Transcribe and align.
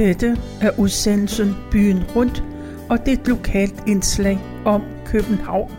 Dette 0.00 0.36
er 0.60 0.78
udsendelsen 0.78 1.54
Byen 1.70 2.04
Rundt, 2.16 2.44
og 2.88 3.06
det 3.06 3.08
er 3.08 3.20
et 3.20 3.28
lokalt 3.28 3.82
indslag 3.86 4.38
om 4.64 4.82
København. 5.06 5.72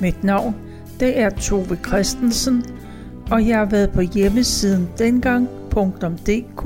Mit 0.00 0.24
navn 0.24 0.56
det 1.00 1.18
er 1.18 1.30
Tove 1.30 1.78
Christensen, 1.86 2.64
og 3.30 3.48
jeg 3.48 3.58
har 3.58 3.64
været 3.64 3.92
på 3.92 4.00
hjemmesiden 4.00 4.88
dengang.dk, 4.98 6.64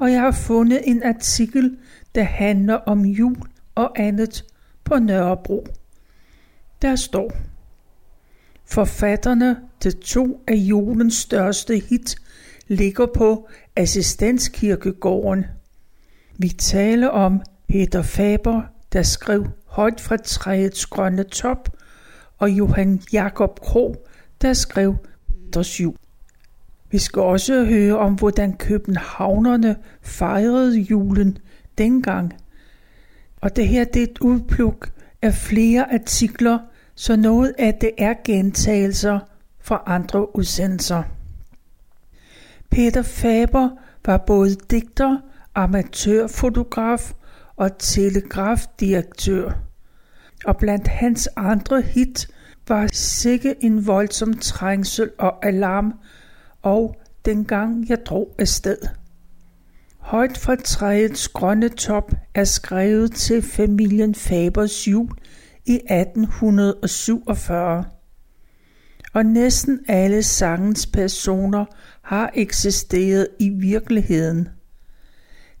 og 0.00 0.12
jeg 0.12 0.20
har 0.20 0.30
fundet 0.30 0.80
en 0.84 1.02
artikel, 1.02 1.76
der 2.14 2.22
handler 2.22 2.74
om 2.74 3.04
jul 3.04 3.36
og 3.74 4.00
andet 4.00 4.44
på 4.84 4.98
Nørrebro. 4.98 5.66
Der 6.82 6.96
står, 6.96 7.32
Forfatterne 8.66 9.56
til 9.80 9.96
to 9.96 10.40
af 10.48 10.54
julens 10.54 11.14
største 11.14 11.78
hit 11.78 12.16
ligger 12.68 13.06
på 13.06 13.48
Assistenskirkegården. 13.76 15.44
Vi 16.38 16.48
taler 16.48 17.08
om 17.08 17.42
Peter 17.68 18.02
Faber, 18.02 18.62
der 18.92 19.02
skrev 19.02 19.46
Højt 19.66 20.00
fra 20.00 20.16
træets 20.16 20.86
grønne 20.86 21.22
top, 21.22 21.68
og 22.38 22.50
Johan 22.50 23.00
Jakob 23.12 23.60
Kro, 23.60 24.06
der 24.42 24.52
skrev 24.52 24.96
Peters 25.54 25.80
jul. 25.80 25.96
Vi 26.90 26.98
skal 26.98 27.22
også 27.22 27.64
høre 27.64 27.98
om, 27.98 28.14
hvordan 28.14 28.52
københavnerne 28.56 29.76
fejrede 30.02 30.78
julen 30.78 31.38
dengang. 31.78 32.34
Og 33.40 33.56
det 33.56 33.68
her 33.68 33.84
det 33.84 34.02
er 34.02 34.06
et 34.06 34.18
udpluk 34.18 34.90
af 35.22 35.34
flere 35.34 35.92
artikler, 35.94 36.58
så 36.94 37.16
noget 37.16 37.54
af 37.58 37.74
det 37.74 37.90
er 37.98 38.14
gentagelser 38.24 39.18
fra 39.60 39.82
andre 39.86 40.36
udsendelser. 40.36 41.02
Peter 42.70 43.02
Faber 43.02 43.70
var 44.06 44.16
både 44.16 44.54
digter, 44.54 45.18
amatørfotograf 45.54 47.12
og 47.56 47.78
telegrafdirektør. 47.78 49.52
Og 50.44 50.56
blandt 50.56 50.88
hans 50.88 51.28
andre 51.36 51.82
hit 51.82 52.28
var 52.68 52.88
sikke 52.92 53.54
en 53.60 53.86
voldsom 53.86 54.34
trængsel 54.34 55.10
og 55.18 55.46
alarm, 55.46 55.92
og 56.62 56.96
dengang 57.24 57.88
jeg 57.88 57.98
drog 58.06 58.34
afsted. 58.38 58.78
Højt 59.98 60.38
fra 60.38 60.56
træets 60.56 61.28
grønne 61.28 61.68
top 61.68 62.12
er 62.34 62.44
skrevet 62.44 63.12
til 63.12 63.42
familien 63.42 64.14
Fabers 64.14 64.88
jul 64.88 65.10
i 65.66 65.74
1847. 65.74 67.84
Og 69.14 69.26
næsten 69.26 69.80
alle 69.88 70.22
sangens 70.22 70.86
personer 70.86 71.64
har 72.02 72.30
eksisteret 72.34 73.28
i 73.40 73.48
virkeligheden. 73.48 74.48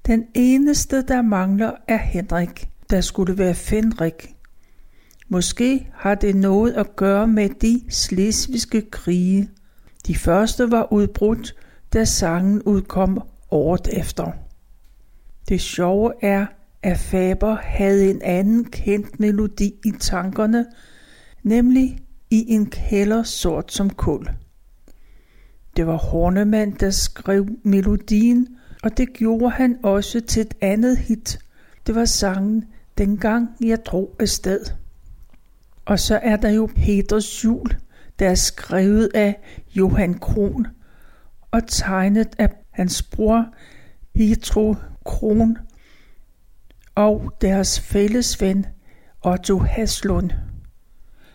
Den 0.06 0.24
eneste, 0.34 1.02
der 1.02 1.22
mangler, 1.22 1.72
er 1.88 1.96
Henrik, 1.96 2.68
der 2.90 3.00
skulle 3.00 3.38
være 3.38 3.54
Fenrik. 3.54 4.34
Måske 5.28 5.88
har 5.92 6.14
det 6.14 6.36
noget 6.36 6.72
at 6.72 6.96
gøre 6.96 7.26
med 7.26 7.48
de 7.48 7.82
slesvigske 7.88 8.82
krige. 8.90 9.50
De 10.06 10.14
første 10.14 10.70
var 10.70 10.92
udbrudt, 10.92 11.54
da 11.92 12.04
sangen 12.04 12.62
udkom 12.62 13.20
året 13.50 13.88
efter. 13.92 14.32
Det 15.48 15.60
sjove 15.60 16.12
er, 16.22 16.46
at 16.82 16.98
Faber 16.98 17.54
havde 17.54 18.10
en 18.10 18.22
anden 18.22 18.64
kendt 18.64 19.20
melodi 19.20 19.74
i 19.84 19.90
tankerne, 20.00 20.66
nemlig 21.42 21.98
i 22.30 22.44
en 22.48 22.70
kælder 22.70 23.22
sort 23.22 23.72
som 23.72 23.90
kul. 23.90 24.28
Det 25.76 25.86
var 25.86 25.96
Hornemann, 25.96 26.76
der 26.80 26.90
skrev 26.90 27.48
melodien, 27.62 28.48
og 28.84 28.96
det 28.96 29.12
gjorde 29.12 29.50
han 29.50 29.78
også 29.82 30.20
til 30.20 30.40
et 30.40 30.54
andet 30.60 30.98
hit. 30.98 31.38
Det 31.86 31.94
var 31.94 32.04
sangen 32.04 32.64
Dengang 32.98 33.56
jeg 33.60 33.86
drog 33.86 34.16
afsted. 34.20 34.60
Og 35.84 35.98
så 35.98 36.20
er 36.22 36.36
der 36.36 36.50
jo 36.50 36.68
Peters 36.76 37.44
jul, 37.44 37.66
der 38.18 38.30
er 38.30 38.34
skrevet 38.34 39.10
af 39.14 39.40
Johan 39.76 40.14
Kron 40.14 40.66
og 41.50 41.66
tegnet 41.66 42.28
af 42.38 42.48
hans 42.70 43.02
bror 43.02 43.46
Pietro 44.14 44.74
Kron 45.04 45.58
og 46.94 47.32
deres 47.40 47.80
fælles 47.80 48.40
ven 48.40 48.66
Otto 49.24 49.58
Haslund. 49.58 50.30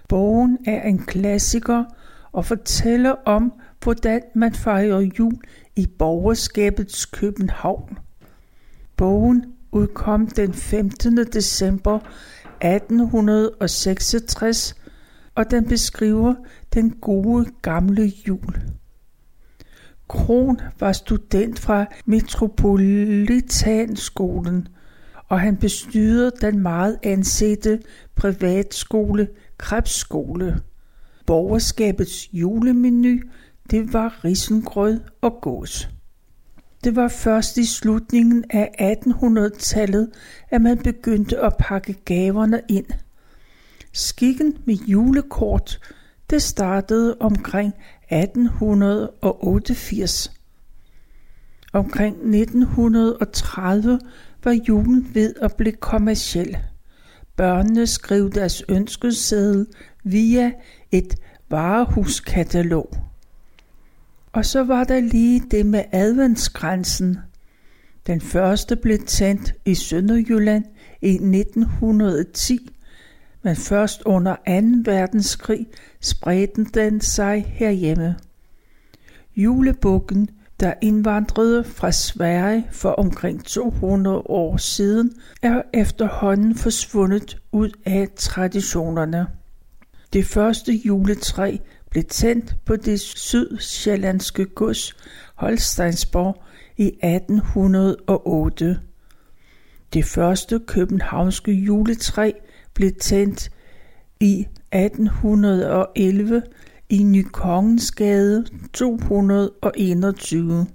Bogen 0.10 0.58
er 0.68 0.82
en 0.82 1.06
klassiker 1.06 1.84
og 2.32 2.46
fortæller 2.46 3.16
om, 3.26 3.54
hvordan 3.84 4.22
man 4.36 4.54
fejrer 4.54 5.00
jul 5.00 5.40
i 5.80 5.88
borgerskabets 5.88 7.06
København. 7.06 7.98
Bogen 8.98 9.46
udkom 9.72 10.28
den 10.28 10.54
15. 10.54 11.18
december 11.18 12.00
1866, 12.62 14.76
og 15.36 15.52
den 15.52 15.68
beskriver 15.68 16.36
den 16.74 16.92
gode 16.92 17.46
gamle 17.62 18.12
jul. 18.28 18.62
Kron 20.08 20.60
var 20.80 20.92
student 20.92 21.60
fra 21.60 21.86
Metropolitanskolen, 22.06 24.68
og 25.28 25.40
han 25.40 25.58
bestyrede 25.58 26.32
den 26.42 26.60
meget 26.60 26.98
ansete 27.04 27.82
privatskole 28.16 29.28
Krebsskole. 29.58 30.60
Borgerskabets 31.26 32.34
julemenu, 32.34 33.20
det 33.72 33.94
var 33.94 34.26
risengrød 34.26 35.00
og 35.22 35.42
gås. 35.42 35.90
Det 36.84 36.96
var 36.96 37.08
først 37.08 37.58
i 37.58 37.66
slutningen 37.66 38.44
af 38.50 38.96
1800-tallet, 39.06 40.12
at 40.50 40.62
man 40.62 40.78
begyndte 40.78 41.40
at 41.40 41.54
pakke 41.60 41.94
gaverne 41.94 42.62
ind. 42.70 42.86
Skikken 43.94 44.58
med 44.66 44.76
julekort, 44.76 45.94
det 46.30 46.42
startede 46.42 47.18
omkring 47.20 47.74
1888. 48.12 50.32
Omkring 51.74 52.16
1930 52.16 54.00
var 54.44 54.52
julen 54.52 55.12
ved 55.14 55.34
at 55.42 55.56
blive 55.56 55.72
kommersiel. 55.72 56.58
Børnene 57.36 57.88
skrev 57.88 58.32
deres 58.32 58.64
ønskeseddel 58.70 59.68
via 60.04 60.52
et 60.92 61.16
varehuskatalog. 61.50 63.09
Og 64.32 64.46
så 64.46 64.64
var 64.64 64.84
der 64.84 65.00
lige 65.00 65.44
det 65.52 65.66
med 65.66 65.84
adventsgrænsen. 65.92 67.18
Den 68.08 68.22
første 68.22 68.76
blev 68.76 68.98
tændt 68.98 69.54
i 69.66 69.76
Sønderjylland 69.76 70.66
i 71.02 71.14
1910, 71.14 72.70
men 73.44 73.56
først 73.56 74.02
under 74.06 74.36
2. 74.36 74.42
verdenskrig 74.92 75.68
spredte 76.02 76.64
den 76.64 77.02
sig 77.02 77.46
herhjemme. 77.48 78.16
Julebukken, 79.36 80.30
der 80.60 80.74
indvandrede 80.82 81.64
fra 81.64 81.92
Sverige 81.92 82.68
for 82.72 82.90
omkring 82.90 83.46
200 83.46 84.18
år 84.18 84.58
siden, 84.58 85.12
er 85.42 85.62
efterhånden 85.74 86.56
forsvundet 86.56 87.38
ud 87.52 87.70
af 87.86 88.08
traditionerne. 88.16 89.28
Det 90.14 90.26
første 90.26 90.74
juletræ 90.74 91.58
blev 91.90 92.04
tændt 92.04 92.56
på 92.66 92.76
det 92.76 93.00
sydsjællandske 93.00 94.46
gods 94.46 94.94
Holsteinsborg 95.36 96.44
i 96.78 96.88
1808. 96.88 98.80
Det 99.94 100.06
første 100.06 100.60
københavnske 100.68 101.52
juletræ 101.52 102.32
blev 102.74 102.92
tændt 103.02 103.50
i 104.20 104.48
1811 104.72 106.42
i 106.90 107.04
Nykongensgade 107.04 108.46
221. 108.74 110.68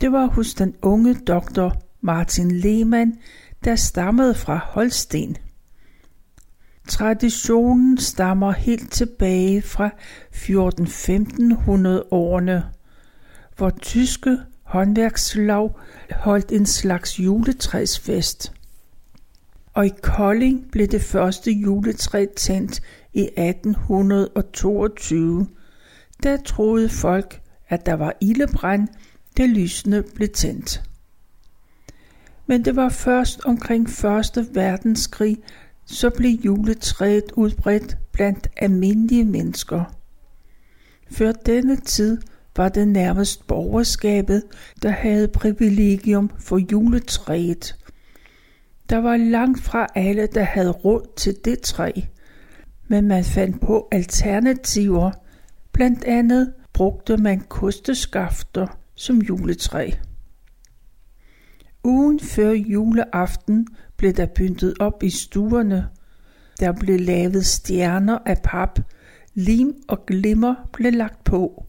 Det 0.00 0.12
var 0.12 0.26
hos 0.26 0.54
den 0.54 0.74
unge 0.82 1.14
doktor 1.14 1.82
Martin 2.00 2.50
Lehmann, 2.50 3.18
der 3.64 3.76
stammede 3.76 4.34
fra 4.34 4.56
Holsten. 4.56 5.36
Traditionen 6.88 7.98
stammer 7.98 8.52
helt 8.52 8.92
tilbage 8.92 9.62
fra 9.62 9.90
14-1500 10.34 12.08
årene, 12.10 12.64
hvor 13.56 13.70
tyske 13.70 14.38
håndværkslag 14.62 15.70
holdt 16.10 16.52
en 16.52 16.66
slags 16.66 17.20
juletræsfest. 17.20 18.52
Og 19.74 19.86
i 19.86 19.92
Kolding 20.02 20.70
blev 20.72 20.86
det 20.86 21.02
første 21.02 21.52
juletræ 21.52 22.26
tændt 22.36 22.80
i 23.12 23.22
1822. 23.22 25.46
Der 26.22 26.36
troede 26.36 26.88
folk, 26.88 27.40
at 27.68 27.86
der 27.86 27.94
var 27.94 28.16
ildebrand, 28.20 28.88
da 29.38 29.46
lysene 29.46 30.04
blev 30.14 30.28
tændt. 30.28 30.82
Men 32.46 32.64
det 32.64 32.76
var 32.76 32.88
først 32.88 33.40
omkring 33.44 33.88
1. 33.88 34.48
verdenskrig, 34.54 35.38
så 35.90 36.10
blev 36.10 36.30
juletræet 36.30 37.32
udbredt 37.32 37.96
blandt 38.12 38.48
almindelige 38.56 39.24
mennesker. 39.24 39.84
Før 41.10 41.32
denne 41.32 41.76
tid 41.76 42.18
var 42.56 42.68
det 42.68 42.88
nærmest 42.88 43.46
borgerskabet, 43.46 44.42
der 44.82 44.90
havde 44.90 45.28
privilegium 45.28 46.30
for 46.38 46.58
juletræet. 46.58 47.76
Der 48.90 48.96
var 48.96 49.16
langt 49.16 49.62
fra 49.62 49.86
alle, 49.94 50.28
der 50.34 50.42
havde 50.42 50.70
råd 50.70 51.06
til 51.16 51.36
det 51.44 51.60
træ, 51.60 51.92
men 52.88 53.08
man 53.08 53.24
fandt 53.24 53.60
på 53.60 53.88
alternativer. 53.92 55.10
Blandt 55.72 56.04
andet 56.04 56.52
brugte 56.72 57.16
man 57.16 57.40
kosteskafter 57.40 58.66
som 58.94 59.18
juletræ. 59.18 59.90
Ugen 61.84 62.20
før 62.20 62.50
juleaften 62.50 63.66
blev 64.00 64.12
der 64.12 64.26
pyntet 64.26 64.74
op 64.80 65.02
i 65.02 65.10
stuerne. 65.10 65.88
Der 66.60 66.72
blev 66.72 67.00
lavet 67.00 67.46
stjerner 67.46 68.18
af 68.26 68.36
pap, 68.44 68.78
lim 69.34 69.74
og 69.88 70.06
glimmer 70.06 70.54
blev 70.72 70.92
lagt 70.92 71.24
på, 71.24 71.64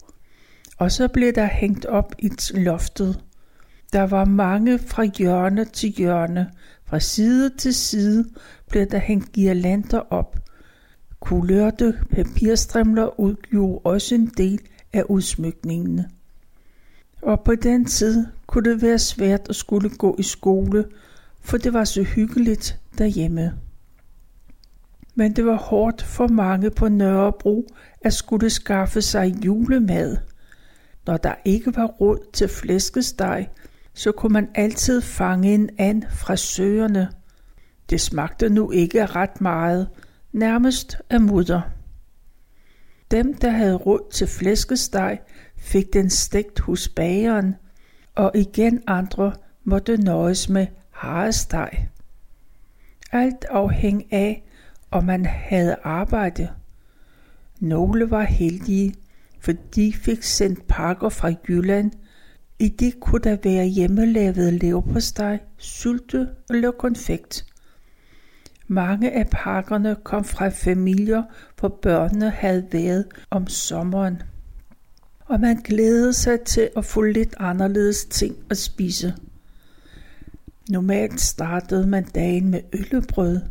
og 0.77 0.91
så 0.91 1.07
blev 1.07 1.33
der 1.33 1.45
hængt 1.45 1.85
op 1.85 2.15
i 2.19 2.31
loftet. 2.53 3.23
Der 3.93 4.01
var 4.01 4.25
mange 4.25 4.79
fra 4.79 5.03
hjørne 5.03 5.65
til 5.65 5.89
hjørne, 5.89 6.51
fra 6.85 6.99
side 6.99 7.57
til 7.57 7.73
side 7.73 8.25
blev 8.69 8.85
der 8.85 8.97
hængt 8.97 9.31
girlander 9.31 9.99
op. 10.09 10.39
Kulørte 11.19 11.93
papirstrimler 12.11 13.19
udgjorde 13.19 13.81
også 13.83 14.15
en 14.15 14.31
del 14.37 14.59
af 14.93 15.03
udsmykningene. 15.09 16.09
Og 17.21 17.43
på 17.43 17.55
den 17.55 17.85
tid 17.85 18.25
kunne 18.47 18.71
det 18.71 18.81
være 18.81 18.99
svært 18.99 19.49
at 19.49 19.55
skulle 19.55 19.89
gå 19.89 20.15
i 20.19 20.23
skole, 20.23 20.85
for 21.41 21.57
det 21.57 21.73
var 21.73 21.83
så 21.83 22.03
hyggeligt 22.03 22.79
derhjemme. 22.97 23.53
Men 25.15 25.35
det 25.35 25.45
var 25.45 25.55
hårdt 25.55 26.01
for 26.01 26.27
mange 26.27 26.69
på 26.71 26.89
Nørrebro 26.89 27.67
at 28.01 28.13
skulle 28.13 28.49
skaffe 28.49 29.01
sig 29.01 29.45
julemad. 29.45 30.17
Når 31.07 31.17
der 31.17 31.35
ikke 31.45 31.75
var 31.75 31.85
råd 31.85 32.19
til 32.33 32.47
flæskesteg, 32.47 33.49
så 33.93 34.11
kunne 34.11 34.33
man 34.33 34.49
altid 34.55 35.01
fange 35.01 35.53
en 35.53 35.69
and 35.77 36.03
fra 36.09 36.35
søerne. 36.35 37.09
Det 37.89 38.01
smagte 38.01 38.49
nu 38.49 38.71
ikke 38.71 39.05
ret 39.05 39.41
meget, 39.41 39.87
nærmest 40.31 40.97
af 41.09 41.21
mudder. 41.21 41.61
Dem, 43.11 43.33
der 43.33 43.49
havde 43.49 43.75
råd 43.75 44.11
til 44.11 44.27
flæskesteg, 44.27 45.19
fik 45.57 45.93
den 45.93 46.09
stegt 46.09 46.59
hos 46.59 46.89
bageren, 46.89 47.55
og 48.15 48.31
igen 48.35 48.81
andre 48.87 49.33
måtte 49.63 49.97
nøjes 49.97 50.49
med 50.49 50.67
haresteg. 51.01 51.87
Alt 53.11 53.45
afhæng 53.49 54.13
af, 54.13 54.43
om 54.91 55.03
man 55.03 55.25
havde 55.25 55.75
arbejde. 55.83 56.49
Nogle 57.59 58.11
var 58.11 58.23
heldige, 58.23 58.93
for 59.39 59.51
de 59.75 59.93
fik 59.93 60.23
sendt 60.23 60.67
pakker 60.67 61.09
fra 61.09 61.33
Jylland. 61.47 61.91
I 62.59 62.67
det 62.67 62.99
kunne 62.99 63.21
der 63.21 63.37
være 63.43 63.65
hjemmelavet 63.65 64.53
leverpostej, 64.53 65.39
sylte 65.57 66.27
eller 66.49 66.71
konfekt. 66.71 67.45
Mange 68.67 69.11
af 69.11 69.27
pakkerne 69.31 69.95
kom 70.03 70.23
fra 70.23 70.49
familier, 70.49 71.23
hvor 71.59 71.69
børnene 71.81 72.29
havde 72.29 72.67
været 72.71 73.05
om 73.29 73.47
sommeren. 73.47 74.21
Og 75.25 75.39
man 75.39 75.55
glædede 75.55 76.13
sig 76.13 76.41
til 76.41 76.69
at 76.77 76.85
få 76.85 77.01
lidt 77.01 77.35
anderledes 77.39 78.05
ting 78.05 78.35
at 78.49 78.57
spise. 78.57 79.13
Normalt 80.71 81.21
startede 81.21 81.87
man 81.87 82.03
dagen 82.03 82.49
med 82.49 82.61
øllebrød, 82.73 83.41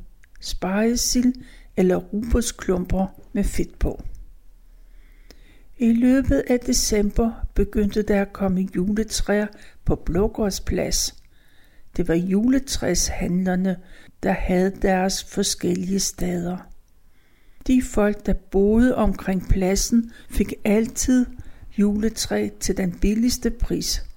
spejesild 0.41 1.35
eller 1.77 1.97
rubusklumper 1.97 3.07
med 3.33 3.45
fedt 3.45 3.79
på. 3.79 4.03
I 5.79 5.93
løbet 5.93 6.43
af 6.49 6.61
december 6.61 7.47
begyndte 7.55 8.03
der 8.03 8.23
at 8.23 8.33
komme 8.33 8.69
juletræer 8.77 9.47
på 9.85 9.95
Blågårdsplads. 9.95 11.15
Det 11.97 12.09
var 12.09 12.15
juletræshandlerne, 12.15 13.77
der 14.23 14.33
havde 14.33 14.73
deres 14.83 15.25
forskellige 15.25 16.01
steder. 16.01 16.57
De 17.67 17.83
folk, 17.83 18.27
der 18.27 18.33
boede 18.33 18.95
omkring 18.95 19.49
pladsen, 19.49 20.13
fik 20.31 20.55
altid 20.65 21.27
juletræ 21.79 22.49
til 22.61 22.77
den 22.77 22.99
billigste 22.99 23.51
pris. 23.51 24.10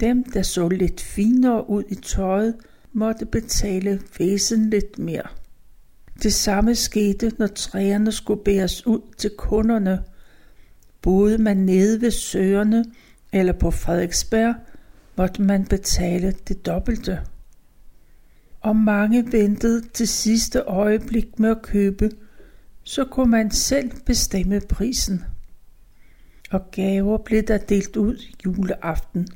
Dem, 0.00 0.24
der 0.24 0.42
så 0.42 0.68
lidt 0.68 1.00
finere 1.00 1.70
ud 1.70 1.84
i 1.88 1.94
tøjet, 1.94 2.54
måtte 2.92 3.26
betale 3.26 4.00
væsentligt 4.18 4.98
mere. 4.98 5.28
Det 6.22 6.34
samme 6.34 6.74
skete, 6.74 7.32
når 7.38 7.46
træerne 7.46 8.12
skulle 8.12 8.44
bæres 8.44 8.86
ud 8.86 9.00
til 9.18 9.30
kunderne. 9.38 10.02
Boede 11.02 11.38
man 11.38 11.56
nede 11.56 12.00
ved 12.00 12.10
søerne 12.10 12.84
eller 13.32 13.52
på 13.52 13.70
Frederiksberg, 13.70 14.54
måtte 15.16 15.42
man 15.42 15.64
betale 15.64 16.34
det 16.48 16.66
dobbelte. 16.66 17.20
Og 18.60 18.76
mange 18.76 19.32
ventede 19.32 19.88
til 19.88 20.08
sidste 20.08 20.60
øjeblik 20.60 21.38
med 21.38 21.50
at 21.50 21.62
købe, 21.62 22.10
så 22.82 23.04
kunne 23.04 23.30
man 23.30 23.50
selv 23.50 23.90
bestemme 24.06 24.60
prisen. 24.60 25.24
Og 26.50 26.70
gaver 26.70 27.18
blev 27.18 27.42
der 27.42 27.58
delt 27.58 27.96
ud 27.96 28.16
juleaften. 28.44 29.28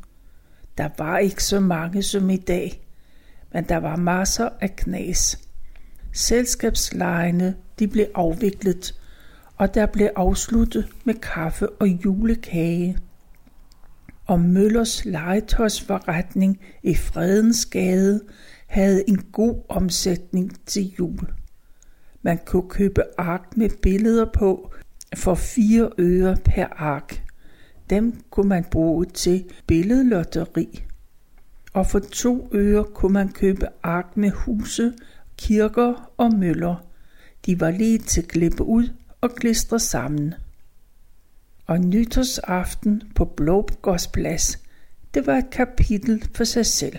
Der 0.78 0.88
var 0.98 1.18
ikke 1.18 1.44
så 1.44 1.60
mange 1.60 2.02
som 2.02 2.30
i 2.30 2.36
dag, 2.36 2.86
men 3.52 3.64
der 3.64 3.76
var 3.76 3.96
masser 3.96 4.48
af 4.60 4.76
knas. 4.76 5.38
Selskabslejene 6.12 7.56
de 7.78 7.88
blev 7.88 8.06
afviklet, 8.14 9.00
og 9.56 9.74
der 9.74 9.86
blev 9.86 10.08
afsluttet 10.16 10.88
med 11.04 11.14
kaffe 11.14 11.68
og 11.70 11.88
julekage. 11.88 12.98
Og 14.26 14.40
Møllers 14.40 15.04
legetøjsforretning 15.04 16.60
i 16.82 16.94
Fredens 16.94 17.66
Gade 17.66 18.20
havde 18.66 19.08
en 19.08 19.22
god 19.32 19.62
omsætning 19.68 20.66
til 20.66 20.94
jul. 20.98 21.32
Man 22.22 22.38
kunne 22.46 22.68
købe 22.68 23.02
ark 23.18 23.56
med 23.56 23.70
billeder 23.82 24.24
på 24.34 24.72
for 25.16 25.34
4 25.34 25.90
øre 25.98 26.36
per 26.44 26.66
ark. 26.76 27.23
Dem 27.90 28.20
kunne 28.30 28.48
man 28.48 28.64
bruge 28.64 29.04
til 29.04 29.44
billedlotteri. 29.66 30.84
Og 31.72 31.86
for 31.86 31.98
to 31.98 32.48
øre 32.52 32.84
kunne 32.84 33.12
man 33.12 33.28
købe 33.28 33.66
ark 33.82 34.16
med 34.16 34.30
huse, 34.30 34.92
kirker 35.36 36.12
og 36.16 36.32
møller. 36.34 36.76
De 37.46 37.60
var 37.60 37.70
lige 37.70 37.98
til 37.98 38.20
at 38.22 38.28
klippe 38.28 38.64
ud 38.64 38.88
og 39.20 39.34
klistre 39.34 39.80
sammen. 39.80 40.34
Og 41.66 41.80
nytårsaften 41.80 43.02
på 43.14 43.24
Blågårdsplads, 43.24 44.58
det 45.14 45.26
var 45.26 45.36
et 45.36 45.50
kapitel 45.50 46.28
for 46.34 46.44
sig 46.44 46.66
selv. 46.66 46.96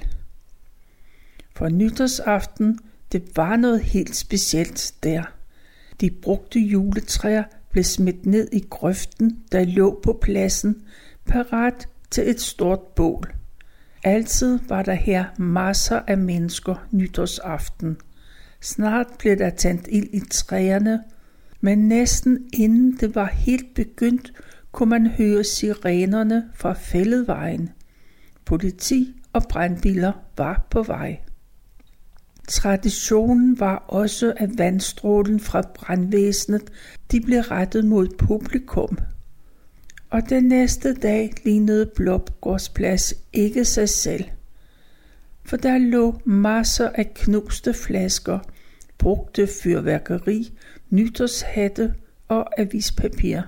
For 1.55 1.69
nytårsaften, 1.69 2.79
det 3.11 3.37
var 3.37 3.55
noget 3.55 3.83
helt 3.83 4.15
specielt 4.15 4.93
der. 5.03 5.23
De 6.01 6.11
brugte 6.11 6.59
juletræer 6.59 7.43
blev 7.75 7.83
smidt 7.83 8.25
ned 8.25 8.47
i 8.51 8.65
grøften, 8.69 9.37
der 9.51 9.65
lå 9.65 9.99
på 10.03 10.19
pladsen, 10.21 10.81
parat 11.25 11.87
til 12.11 12.29
et 12.29 12.41
stort 12.41 12.79
bål. 12.79 13.33
Altid 14.03 14.59
var 14.67 14.81
der 14.81 14.93
her 14.93 15.25
masser 15.37 16.01
af 16.07 16.17
mennesker 16.17 16.87
nytårsaften. 16.91 17.97
Snart 18.61 19.07
blev 19.19 19.37
der 19.37 19.49
tændt 19.49 19.87
ild 19.91 20.07
i 20.13 20.19
træerne, 20.19 21.03
men 21.61 21.87
næsten 21.87 22.45
inden 22.53 22.97
det 22.99 23.15
var 23.15 23.25
helt 23.25 23.73
begyndt, 23.75 24.33
kunne 24.71 24.89
man 24.89 25.07
høre 25.07 25.43
sirenerne 25.43 26.43
fra 26.53 26.73
fælledvejen. 26.73 27.69
Politi 28.45 29.21
og 29.33 29.43
brandbiler 29.49 30.11
var 30.37 30.67
på 30.69 30.83
vej. 30.83 31.19
Traditionen 32.47 33.59
var 33.59 33.75
også, 33.75 34.33
at 34.37 34.57
vandstrålen 34.57 35.39
fra 35.39 35.61
brandvæsenet 35.61 36.61
de 37.11 37.21
blev 37.21 37.39
rettet 37.39 37.85
mod 37.85 38.07
publikum. 38.17 38.97
Og 40.09 40.29
den 40.29 40.43
næste 40.43 40.93
dag 40.93 41.33
lignede 41.43 41.85
Blågårdsplads 41.95 43.13
ikke 43.33 43.65
sig 43.65 43.89
selv. 43.89 44.23
For 45.43 45.57
der 45.57 45.77
lå 45.77 46.21
masser 46.25 46.89
af 46.89 47.13
knuste 47.13 47.73
flasker, 47.73 48.39
brugte 48.97 49.47
fyrværkeri, 49.47 50.53
nytårshatte 50.89 51.93
og 52.27 52.59
avispapir. 52.61 53.41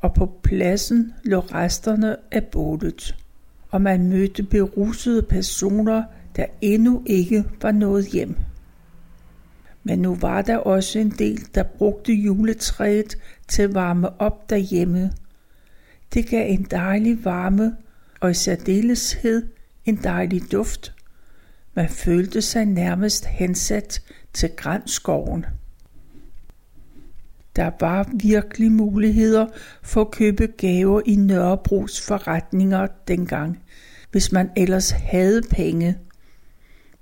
Og 0.00 0.14
på 0.14 0.40
pladsen 0.42 1.14
lå 1.24 1.40
resterne 1.40 2.16
af 2.32 2.44
bålet, 2.44 3.16
og 3.70 3.82
man 3.82 4.08
mødte 4.08 4.42
berusede 4.42 5.22
personer, 5.22 6.02
der 6.36 6.46
endnu 6.60 7.02
ikke 7.06 7.44
var 7.62 7.72
nået 7.72 8.06
hjem. 8.06 8.36
Men 9.84 9.98
nu 9.98 10.14
var 10.14 10.42
der 10.42 10.56
også 10.56 10.98
en 10.98 11.10
del, 11.10 11.40
der 11.54 11.62
brugte 11.62 12.12
juletræet 12.12 13.18
til 13.48 13.62
at 13.62 13.74
varme 13.74 14.20
op 14.20 14.50
derhjemme. 14.50 15.12
Det 16.14 16.26
gav 16.26 16.52
en 16.52 16.66
dejlig 16.70 17.24
varme, 17.24 17.76
og 18.20 18.30
i 18.30 18.34
særdeleshed 18.34 19.46
en 19.84 19.96
dejlig 19.96 20.52
duft. 20.52 20.94
Man 21.74 21.88
følte 21.88 22.42
sig 22.42 22.64
nærmest 22.64 23.26
hensat 23.26 24.02
til 24.32 24.50
grænskoven. 24.56 25.46
Der 27.56 27.70
var 27.80 28.10
virkelig 28.14 28.72
muligheder 28.72 29.46
for 29.82 30.00
at 30.00 30.10
købe 30.10 30.46
gaver 30.46 31.00
i 31.06 31.16
Nørrebros 31.16 32.00
forretninger 32.00 32.86
dengang, 33.08 33.62
hvis 34.10 34.32
man 34.32 34.50
ellers 34.56 34.90
havde 34.90 35.42
penge. 35.50 35.98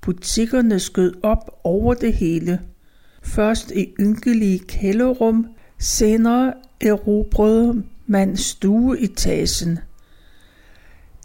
Butikkerne 0.05 0.81
skød 0.81 1.15
op 1.23 1.61
over 1.65 1.95
det 1.95 2.13
hele. 2.13 2.61
Først 3.23 3.71
i 3.71 3.95
ynkelige 4.01 4.59
kælderum, 4.59 5.47
senere 5.79 6.53
erobrede 6.81 7.85
man 8.07 8.37
stueetagen. 8.37 9.79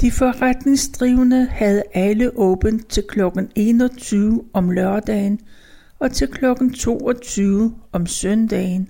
De 0.01 0.11
forretningsdrivende 0.11 1.45
havde 1.45 1.83
alle 1.93 2.37
åbent 2.37 2.89
til 2.89 3.03
kl. 3.03 3.21
21 3.55 4.43
om 4.53 4.71
lørdagen 4.71 5.39
og 5.99 6.11
til 6.11 6.27
kl. 6.27 6.45
22 6.75 7.75
om 7.91 8.05
søndagen. 8.05 8.89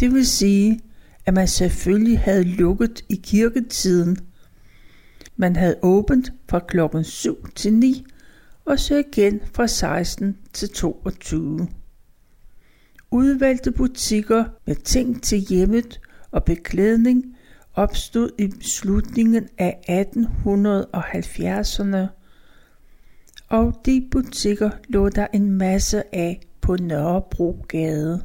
Det 0.00 0.14
vil 0.14 0.26
sige, 0.26 0.80
at 1.26 1.34
man 1.34 1.48
selvfølgelig 1.48 2.18
havde 2.18 2.44
lukket 2.44 3.04
i 3.08 3.20
kirketiden. 3.24 4.18
Man 5.36 5.56
havde 5.56 5.76
åbent 5.82 6.32
fra 6.48 6.58
klokken 6.58 7.04
7 7.04 7.48
til 7.54 7.72
9 7.72 8.06
og 8.66 8.78
så 8.78 8.96
igen 8.96 9.40
fra 9.54 9.66
16 9.66 10.38
til 10.52 10.68
22. 10.68 11.68
Udvalgte 13.10 13.72
butikker 13.72 14.44
med 14.66 14.74
ting 14.74 15.22
til 15.22 15.38
hjemmet 15.38 16.00
og 16.30 16.44
beklædning 16.44 17.36
opstod 17.74 18.30
i 18.38 18.50
slutningen 18.60 19.48
af 19.58 19.78
1870'erne, 19.88 22.06
og 23.48 23.80
de 23.86 24.08
butikker 24.10 24.70
lå 24.88 25.08
der 25.08 25.26
en 25.32 25.50
masse 25.50 26.14
af 26.14 26.40
på 26.60 26.76
Nørrebrogade. 26.76 28.22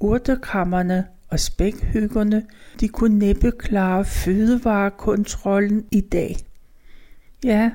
Urtekammerne 0.00 1.06
og 1.28 1.40
spækhyggerne, 1.40 2.46
de 2.80 2.88
kunne 2.88 3.18
næppe 3.18 3.50
klare 3.50 4.04
fødevarekontrollen 4.04 5.86
i 5.90 6.00
dag. 6.00 6.36
Ja, 7.44 7.70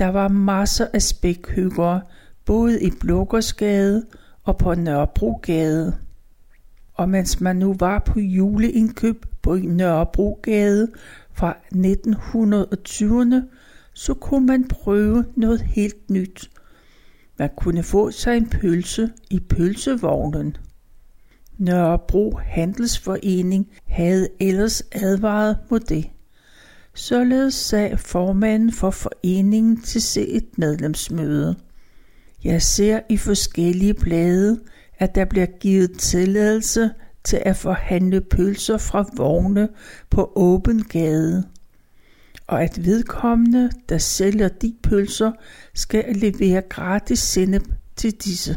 der 0.00 0.08
var 0.08 0.28
masser 0.28 0.86
af 0.92 1.02
spækhyggere, 1.02 2.00
både 2.44 2.82
i 2.82 2.90
Blågårdsgade 3.00 4.06
og 4.44 4.56
på 4.58 4.74
Nørrebrogade. 4.74 5.96
Og 6.94 7.08
mens 7.08 7.40
man 7.40 7.56
nu 7.56 7.76
var 7.78 7.98
på 7.98 8.20
juleindkøb 8.20 9.26
på 9.42 9.56
Nørrebrogade 9.56 10.88
fra 11.32 11.56
1920'erne, 11.74 13.36
så 13.94 14.14
kunne 14.14 14.46
man 14.46 14.68
prøve 14.68 15.24
noget 15.36 15.60
helt 15.60 16.10
nyt. 16.10 16.50
Man 17.38 17.50
kunne 17.56 17.82
få 17.82 18.10
sig 18.10 18.36
en 18.36 18.48
pølse 18.48 19.10
i 19.30 19.40
pølsevognen. 19.40 20.56
Nørrebro 21.58 22.36
Handelsforening 22.36 23.68
havde 23.86 24.28
ellers 24.40 24.82
advaret 24.92 25.58
mod 25.70 25.80
det. 25.80 26.10
Således 26.94 27.54
sagde 27.54 27.98
formanden 27.98 28.72
for 28.72 28.90
foreningen 28.90 29.80
til 29.82 30.02
se 30.02 30.28
et 30.28 30.58
medlemsmøde. 30.58 31.56
Jeg 32.44 32.62
ser 32.62 33.00
i 33.08 33.16
forskellige 33.16 33.94
blade, 33.94 34.60
at 34.98 35.14
der 35.14 35.24
bliver 35.24 35.46
givet 35.46 35.98
tilladelse 35.98 36.90
til 37.24 37.42
at 37.44 37.56
forhandle 37.56 38.20
pølser 38.20 38.78
fra 38.78 39.10
vogne 39.16 39.68
på 40.10 40.32
åben 40.36 40.84
gade, 40.84 41.44
og 42.46 42.62
at 42.62 42.84
vedkommende, 42.84 43.70
der 43.88 43.98
sælger 43.98 44.48
de 44.48 44.74
pølser, 44.82 45.32
skal 45.74 46.16
levere 46.16 46.62
gratis 46.62 47.18
sennep 47.18 47.62
til 47.96 48.12
disse. 48.12 48.56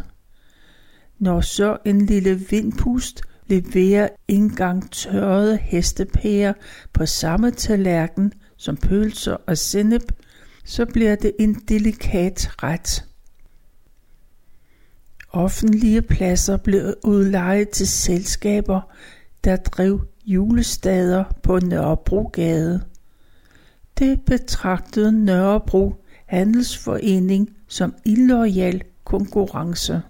Når 1.20 1.42
så 1.42 1.78
en 1.86 2.06
lille 2.06 2.36
vindpust 2.50 3.22
leverer 3.48 4.08
engang 4.28 4.92
tørrede 4.92 5.58
hestepærer 5.58 6.54
på 6.94 7.06
samme 7.06 7.52
tallerken 7.52 8.34
som 8.58 8.78
pølser 8.78 9.38
og 9.48 9.58
sennep, 9.58 10.12
så 10.66 10.86
bliver 10.86 11.16
det 11.16 11.32
en 11.40 11.54
delikat 11.54 12.50
ret. 12.64 13.06
Offentlige 15.30 16.02
pladser 16.02 16.58
blev 16.58 16.94
udlejet 17.04 17.70
til 17.70 17.88
selskaber, 17.88 18.82
der 19.44 19.56
drev 19.56 20.02
julestader 20.26 21.24
på 21.44 21.60
Nørrebrogade. 21.60 22.84
Det 24.00 24.22
betragtede 24.26 25.26
Nørrebro 25.26 26.04
Handelsforening 26.26 27.50
som 27.68 27.96
illoyal 28.06 28.82
konkurrence. 29.04 30.02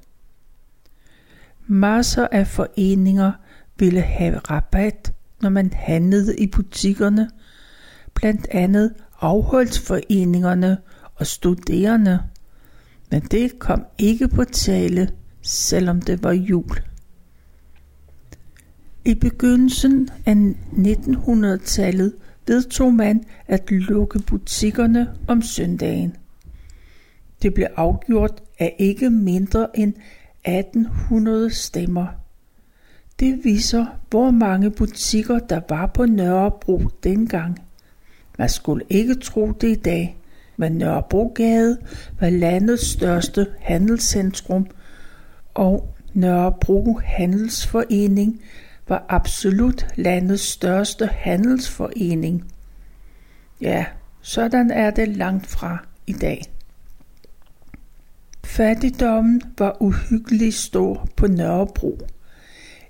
Masser 1.68 2.28
af 2.32 2.48
foreninger 2.48 3.32
ville 3.80 4.02
have 4.02 4.38
rabat, 4.38 5.14
når 5.42 5.50
man 5.50 5.74
handlede 5.74 6.38
i 6.38 6.48
butikkerne, 6.48 7.30
blandt 8.14 8.48
andet 8.52 8.94
afholdsforeningerne 9.22 10.78
og 11.16 11.28
studerende 11.28 12.20
men 13.14 13.22
det 13.22 13.60
kom 13.60 13.86
ikke 13.98 14.28
på 14.28 14.44
tale, 14.44 15.10
selvom 15.42 16.02
det 16.02 16.24
var 16.24 16.32
jul. 16.32 16.82
I 19.06 19.16
begyndelsen 19.16 20.10
af 20.26 20.54
1900-tallet 20.72 22.14
vedtog 22.48 22.94
man 22.94 23.24
at 23.48 23.72
lukke 23.72 24.20
butikkerne 24.20 25.08
om 25.28 25.42
søndagen. 25.42 26.16
Det 27.42 27.54
blev 27.54 27.68
afgjort 27.76 28.44
af 28.60 28.76
ikke 28.80 29.10
mindre 29.10 29.80
end 29.80 29.94
1800 30.46 31.50
stemmer. 31.50 32.08
Det 33.20 33.40
viser, 33.44 33.86
hvor 34.10 34.32
mange 34.32 34.72
butikker 34.72 35.40
der 35.40 35.62
var 35.70 35.86
på 35.86 36.06
Nørrebro 36.06 36.82
dengang. 37.04 37.60
Man 38.38 38.50
skulle 38.50 38.86
ikke 38.90 39.16
tro 39.16 39.52
det 39.52 39.70
i 39.70 39.82
dag 39.82 40.18
men 40.58 40.72
Nørrebrogade 40.72 41.78
var 42.20 42.30
landets 42.30 42.88
største 42.88 43.48
handelscentrum, 43.60 44.68
og 45.54 45.96
Nørrebro 46.14 47.00
Handelsforening 47.04 48.42
var 48.88 49.06
absolut 49.10 49.88
landets 49.96 50.44
største 50.44 51.06
handelsforening. 51.06 52.52
Ja, 53.62 53.86
sådan 54.22 54.72
er 54.72 54.92
det 54.92 55.08
langt 55.08 55.48
fra 55.48 55.78
i 56.08 56.14
dag. 56.14 56.44
Fattigdommen 58.44 59.42
var 59.58 59.78
uhyggelig 59.82 60.54
stor 60.54 61.10
på 61.16 61.28
Nørrebro. 61.28 62.00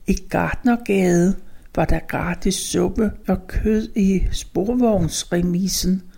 I 0.08 0.14
Gartnergade 0.30 1.36
var 1.76 1.86
der 1.86 2.00
gratis 2.08 2.56
suppe 2.56 3.12
og 3.28 3.48
kød 3.48 3.88
i 3.96 4.24
sporvognsremisen– 4.32 6.04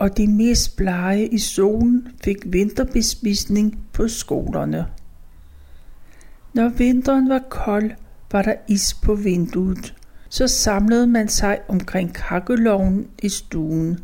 og 0.00 0.16
de 0.16 0.26
mest 0.26 0.76
blege 0.76 1.26
i 1.26 1.38
solen 1.38 2.08
fik 2.24 2.36
vinterbespisning 2.44 3.78
på 3.92 4.08
skolerne. 4.08 4.86
Når 6.54 6.68
vinteren 6.68 7.28
var 7.28 7.42
kold, 7.48 7.90
var 8.32 8.42
der 8.42 8.54
is 8.68 8.94
på 8.94 9.14
vinduet, 9.14 9.94
så 10.28 10.48
samlede 10.48 11.06
man 11.06 11.28
sig 11.28 11.58
omkring 11.68 12.14
kakkeloven 12.14 13.06
i 13.22 13.28
stuen. 13.28 14.00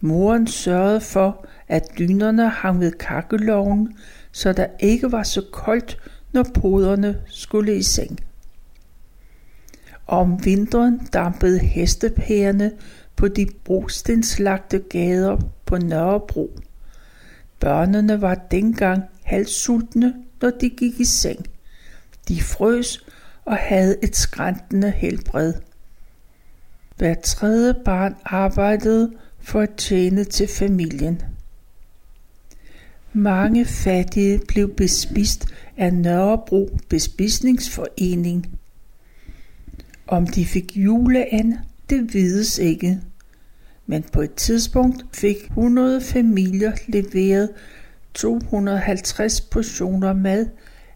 Moren 0.00 0.46
sørgede 0.46 1.00
for, 1.00 1.46
at 1.68 1.88
dynerne 1.98 2.48
hang 2.48 2.80
ved 2.80 2.92
kakkeloven, 2.92 3.96
så 4.32 4.52
der 4.52 4.66
ikke 4.80 5.12
var 5.12 5.22
så 5.22 5.42
koldt, 5.52 5.98
når 6.32 6.46
poderne 6.54 7.20
skulle 7.26 7.76
i 7.76 7.82
seng. 7.82 8.18
Om 10.06 10.44
vinteren 10.44 11.08
dampede 11.12 11.58
hestepærerne 11.58 12.72
på 13.16 13.28
de 13.28 13.46
brostenslagte 13.64 14.78
gader 14.78 15.36
på 15.66 15.78
Nørrebro. 15.78 16.58
Børnene 17.60 18.20
var 18.20 18.34
dengang 18.34 19.02
halvsultne, 19.22 20.14
når 20.42 20.50
de 20.50 20.70
gik 20.70 21.00
i 21.00 21.04
seng. 21.04 21.46
De 22.28 22.42
frøs 22.42 23.06
og 23.44 23.56
havde 23.56 23.96
et 24.02 24.16
skræntende 24.16 24.90
helbred. 24.90 25.54
Hver 26.96 27.14
tredje 27.14 27.74
barn 27.84 28.16
arbejdede 28.24 29.12
for 29.40 29.60
at 29.60 29.74
tjene 29.76 30.24
til 30.24 30.48
familien. 30.48 31.22
Mange 33.12 33.64
fattige 33.64 34.40
blev 34.48 34.74
bespist 34.74 35.46
af 35.76 35.94
Nørrebro 35.94 36.78
Bespisningsforening. 36.88 38.50
Om 40.06 40.26
de 40.26 40.46
fik 40.46 40.76
juleand, 40.76 41.54
det 41.90 42.14
vides 42.14 42.58
ikke 42.58 43.00
men 43.90 44.02
på 44.02 44.20
et 44.20 44.34
tidspunkt 44.34 45.04
fik 45.12 45.36
100 45.44 46.00
familier 46.00 46.72
leveret 46.88 47.50
250 48.14 49.40
portioner 49.40 50.12
mad 50.12 50.46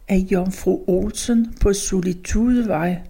af 0.09 0.17
Jomfru 0.17 0.85
Olsen 0.87 1.55
på 1.61 1.73
Solitudevej. 1.73 3.01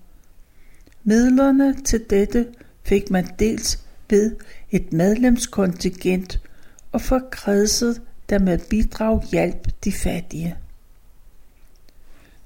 Midlerne 1.05 1.75
til 1.85 2.05
dette 2.11 2.47
fik 2.83 3.11
man 3.11 3.27
dels 3.39 3.79
ved 4.11 4.37
et 4.71 4.93
medlemskontingent 4.93 6.41
og 6.93 7.01
for 7.01 7.21
kredset, 7.31 8.03
der 8.33 8.39
med 8.39 8.59
bidrag 8.71 9.23
hjalp 9.33 9.69
de 9.85 9.93
fattige. 9.93 10.57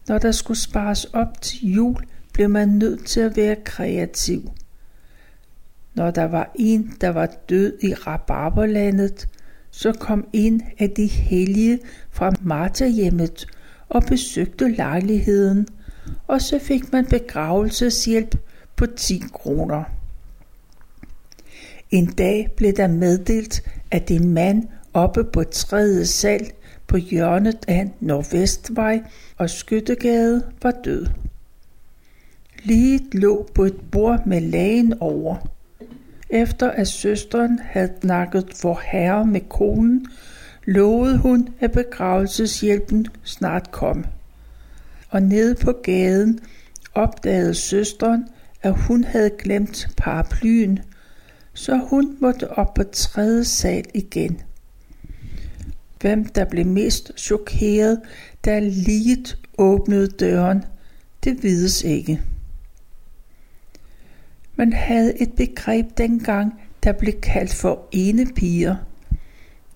Når 0.09 0.19
der 0.19 0.33
skulle 0.33 0.59
spares 0.61 1.05
op 1.05 1.41
til 1.41 1.73
jul, 1.73 2.07
blev 2.33 2.51
man 2.51 2.69
nødt 2.69 3.07
til 3.07 3.21
at 3.21 3.37
være 3.37 3.57
kreativ. 3.65 4.51
Når 5.95 6.11
der 6.11 6.25
var 6.25 6.51
en, 6.55 6.97
der 7.01 7.09
var 7.09 7.27
død 7.49 7.79
i 7.83 7.95
rabarberlandet, 7.95 9.29
så 9.71 9.93
kom 9.93 10.29
en 10.33 10.63
af 10.79 10.91
de 10.91 11.07
hellige 11.07 11.79
fra 12.11 12.33
Martha-hjemmet 12.41 13.47
og 13.89 14.03
besøgte 14.03 14.69
lejligheden, 14.69 15.69
og 16.27 16.43
så 16.43 16.59
fik 16.59 16.93
man 16.93 17.07
begravelseshjælp 17.07 18.37
på 18.77 18.87
10 18.87 19.23
kroner. 19.33 19.85
En 21.91 22.07
dag 22.07 22.51
blev 22.57 22.73
der 22.73 22.87
meddelt, 22.87 23.63
at 23.91 24.11
en 24.11 24.35
mand 24.35 24.69
oppe 24.97 25.25
på 25.25 25.45
tredje 25.45 26.07
sal 26.07 26.51
på 26.87 26.97
hjørnet 26.97 27.59
af 27.69 27.91
Nordvestvej 28.01 29.03
og 29.37 29.51
Skyttegade 29.51 30.43
var 30.63 30.75
død. 30.85 31.07
Liget 32.63 33.15
lå 33.15 33.49
på 33.55 33.65
et 33.65 33.81
bord 33.93 34.27
med 34.27 34.41
lagen 34.41 34.95
over. 35.01 35.37
Efter 36.31 36.71
at 36.71 36.89
søsteren 36.89 37.59
havde 37.63 37.93
nakket 38.03 38.47
for 38.55 38.81
herre 38.85 39.27
med 39.27 39.41
konen, 39.41 40.07
lovede 40.65 41.19
hun, 41.19 41.49
at 41.61 41.73
begravelseshjælpen 41.73 43.07
snart 43.23 43.71
kom. 43.71 44.05
Og 45.09 45.23
nede 45.23 45.55
på 45.55 45.73
gaden 45.73 46.41
opdagede 46.95 47.55
søsteren, 47.55 48.29
at 48.63 48.75
hun 48.81 49.05
havde 49.05 49.31
glemt 49.39 49.89
paraplyen, 49.97 50.79
så 51.55 51.77
hun 51.77 52.17
måtte 52.21 52.51
op 52.51 52.75
på 52.75 52.83
tredje 52.83 53.45
sal 53.45 53.85
igen. 53.95 54.41
Hvem 56.07 56.25
der 56.25 56.45
blev 56.45 56.67
mest 56.67 57.13
chokeret, 57.17 58.01
da 58.45 58.59
liget 58.59 59.39
åbnede 59.59 60.07
døren, 60.07 60.65
det 61.25 61.43
vides 61.43 61.85
ikke. 61.85 62.21
Man 64.57 64.73
havde 64.73 65.23
et 65.23 65.33
begreb 65.33 65.87
dengang, 65.99 66.53
der 66.85 66.93
blev 66.93 67.13
kaldt 67.13 67.55
for 67.55 67.89
enepiger. 67.93 68.77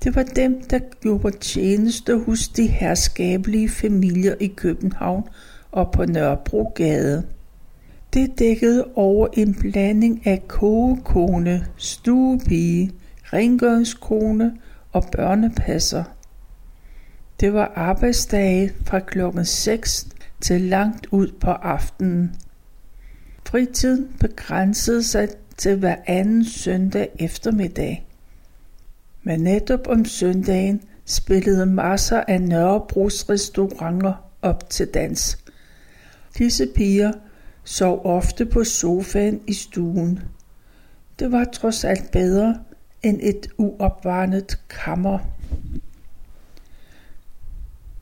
Det 0.04 0.16
var 0.16 0.22
dem, 0.22 0.62
der 0.62 0.78
gjorde 1.00 1.38
tjeneste 1.38 2.18
hos 2.18 2.48
de 2.48 2.66
herskabelige 2.66 3.68
familier 3.68 4.34
i 4.40 4.46
København 4.46 5.28
og 5.72 5.92
på 5.92 6.04
Nørrebrogade. 6.04 7.26
Det 8.14 8.38
dækkede 8.38 8.84
over 8.94 9.28
en 9.32 9.54
blanding 9.54 10.26
af 10.26 10.48
kogekone, 10.48 11.66
stuepige, 11.76 12.92
rengøringskone 13.32 14.56
og 14.92 15.04
børnepasser. 15.12 16.04
Det 17.40 17.52
var 17.52 17.72
arbejdsdage 17.74 18.72
fra 18.86 19.00
klokken 19.00 19.44
6 19.44 20.06
til 20.40 20.60
langt 20.60 21.06
ud 21.10 21.32
på 21.40 21.50
aftenen. 21.50 22.36
Fritiden 23.46 24.08
begrænsede 24.20 25.02
sig 25.02 25.28
til 25.56 25.76
hver 25.76 25.96
anden 26.06 26.44
søndag 26.44 27.08
eftermiddag. 27.18 28.06
Men 29.22 29.40
netop 29.40 29.86
om 29.86 30.04
søndagen 30.04 30.82
spillede 31.04 31.66
masser 31.66 32.22
af 32.28 32.40
Nørrebros 32.42 33.30
restauranter 33.30 34.14
op 34.42 34.70
til 34.70 34.86
dans. 34.86 35.38
Disse 36.38 36.66
piger 36.76 37.12
sov 37.64 38.00
ofte 38.04 38.46
på 38.46 38.64
sofaen 38.64 39.40
i 39.46 39.52
stuen. 39.52 40.20
Det 41.18 41.32
var 41.32 41.44
trods 41.44 41.84
alt 41.84 42.10
bedre 42.10 42.58
end 43.02 43.20
et 43.22 43.48
uopvarmet 43.58 44.60
kammer. 44.68 45.18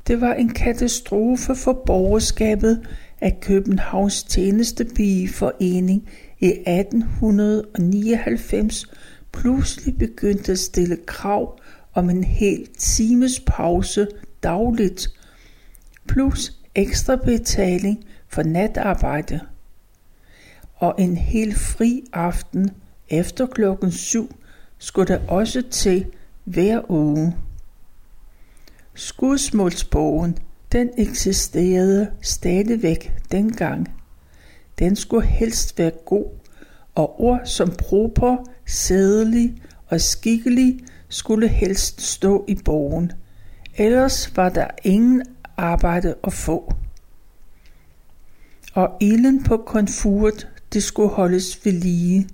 Det 0.09 0.21
var 0.21 0.35
en 0.35 0.49
katastrofe 0.49 1.55
for 1.55 1.83
borgerskabet, 1.87 2.87
at 3.21 3.41
Københavns 3.41 4.23
Tjenestepigeforening 4.23 6.09
i 6.39 6.47
1899 6.47 8.87
pludselig 9.33 9.99
begyndte 9.99 10.53
at 10.53 10.59
stille 10.59 10.97
krav 11.07 11.59
om 11.95 12.11
en 12.11 12.25
hel 12.25 12.67
times 12.79 13.41
pause 13.47 14.09
dagligt, 14.43 15.09
plus 16.07 16.53
ekstra 16.75 17.17
betaling 17.17 18.05
for 18.29 18.43
natarbejde. 18.43 19.41
Og 20.75 20.95
en 20.99 21.17
helt 21.17 21.59
fri 21.59 22.05
aften 22.13 22.71
efter 23.09 23.47
klokken 23.47 23.93
syv 23.93 24.35
skulle 24.79 25.09
der 25.09 25.21
også 25.29 25.63
til 25.71 26.07
hver 26.45 26.91
uge. 26.91 27.35
Skudsmålsbogen, 28.99 30.39
den 30.73 30.91
eksisterede 30.99 32.11
stadigvæk 32.23 33.13
dengang. 33.33 33.95
Den 34.79 34.97
skulle 34.97 35.27
helst 35.27 35.79
være 35.79 35.91
god, 35.91 36.25
og 36.95 37.21
ord 37.21 37.41
som 37.45 37.71
proper, 37.71 38.37
sædelig 38.67 39.63
og 39.87 40.01
skikkelig 40.01 40.81
skulle 41.09 41.49
helst 41.49 42.01
stå 42.01 42.45
i 42.49 42.55
bogen. 42.65 43.13
Ellers 43.77 44.37
var 44.37 44.49
der 44.49 44.67
ingen 44.85 45.23
arbejde 45.57 46.15
at 46.25 46.33
få. 46.33 46.73
Og 48.75 48.97
ilden 49.01 49.45
på 49.45 49.57
konfuret, 49.57 50.49
det 50.73 50.83
skulle 50.83 51.09
holdes 51.09 51.65
ved 51.65 51.73
lige. 51.73 52.29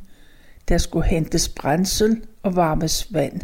Der 0.68 0.78
skulle 0.78 1.06
hentes 1.06 1.48
brændsel 1.48 2.22
og 2.42 2.56
varmes 2.56 3.14
vand. 3.14 3.40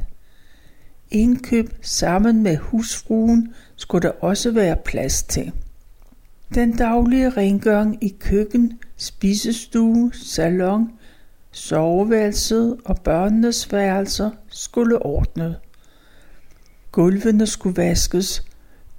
Indkøb 1.11 1.71
sammen 1.83 2.43
med 2.43 2.57
husfruen 2.57 3.55
skulle 3.77 4.09
der 4.09 4.15
også 4.21 4.51
være 4.51 4.77
plads 4.77 5.23
til. 5.23 5.53
Den 6.55 6.77
daglige 6.77 7.31
rengøring 7.31 8.05
i 8.05 8.17
køkken, 8.21 8.79
spisestue, 8.97 10.13
salon, 10.15 10.91
soveværelset 11.53 12.77
og 12.85 13.01
børnenes 13.01 13.73
værelser 13.73 14.31
skulle 14.49 15.03
ordnet. 15.07 15.57
Gulvene 16.93 17.47
skulle 17.47 17.77
vaskes, 17.77 18.43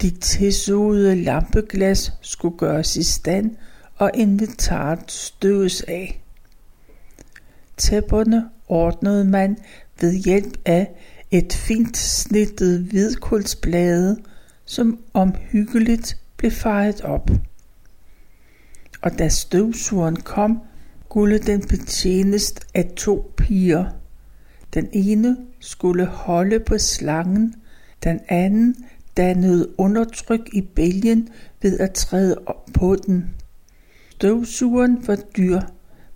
de 0.02 0.10
tilsugede 0.10 1.16
lampeglas 1.16 2.14
skulle 2.22 2.58
gøres 2.58 2.96
i 2.96 3.04
stand 3.04 3.56
og 3.96 4.12
inventaret 4.14 5.12
støves 5.12 5.82
af. 5.82 6.22
Tæpperne 7.78 8.50
ordnede 8.68 9.26
man 9.26 9.58
ved 10.02 10.14
hjælp 10.14 10.58
af 10.66 10.92
et 11.32 11.54
fint 11.54 11.98
snittet 11.98 12.80
hvidkulsblade, 12.80 14.18
som 14.66 15.00
omhyggeligt 15.14 16.18
blev 16.38 16.52
fejet 16.52 17.02
op. 17.02 17.30
Og 19.02 19.20
da 19.20 19.30
støvsugeren 19.30 20.16
kom, 20.16 20.60
skulle 21.06 21.40
den 21.40 21.62
betjenes 21.62 22.54
af 22.74 22.92
to 22.98 23.34
piger. 23.38 23.86
Den 24.74 24.90
ene 24.94 25.38
skulle 25.60 26.06
holde 26.06 26.60
på 26.60 26.78
slangen, 26.78 27.56
den 28.04 28.20
anden 28.28 28.76
dannede 29.18 29.80
undertryk 29.80 30.50
i 30.54 30.62
bælgen 30.62 31.30
ved 31.62 31.80
at 31.80 31.94
træde 31.94 32.38
op 32.46 32.66
på 32.74 32.96
den. 32.96 33.36
Støvsugeren 34.10 35.08
var 35.08 35.16
dyr, 35.16 35.62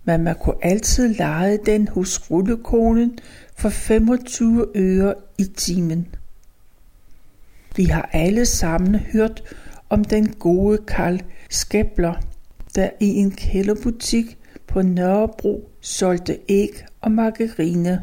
men 0.04 0.22
man 0.22 0.36
kunne 0.40 0.64
altid 0.64 1.14
lege 1.14 1.58
den 1.66 1.88
hos 1.88 2.30
rullekonen 2.30 3.18
for 3.56 3.68
25 3.68 4.66
øre 4.74 5.14
i 5.38 5.44
timen. 5.44 6.06
Vi 7.76 7.84
har 7.84 8.10
alle 8.12 8.46
sammen 8.46 8.94
hørt 8.94 9.42
om 9.90 10.04
den 10.04 10.32
gode 10.32 10.78
Karl 10.78 11.20
Skæbler, 11.50 12.14
der 12.74 12.90
i 13.00 13.06
en 13.06 13.30
kælderbutik 13.30 14.38
på 14.66 14.82
Nørrebro 14.82 15.70
solgte 15.80 16.38
æg 16.48 16.84
og 17.00 17.12
margarine. 17.12 18.02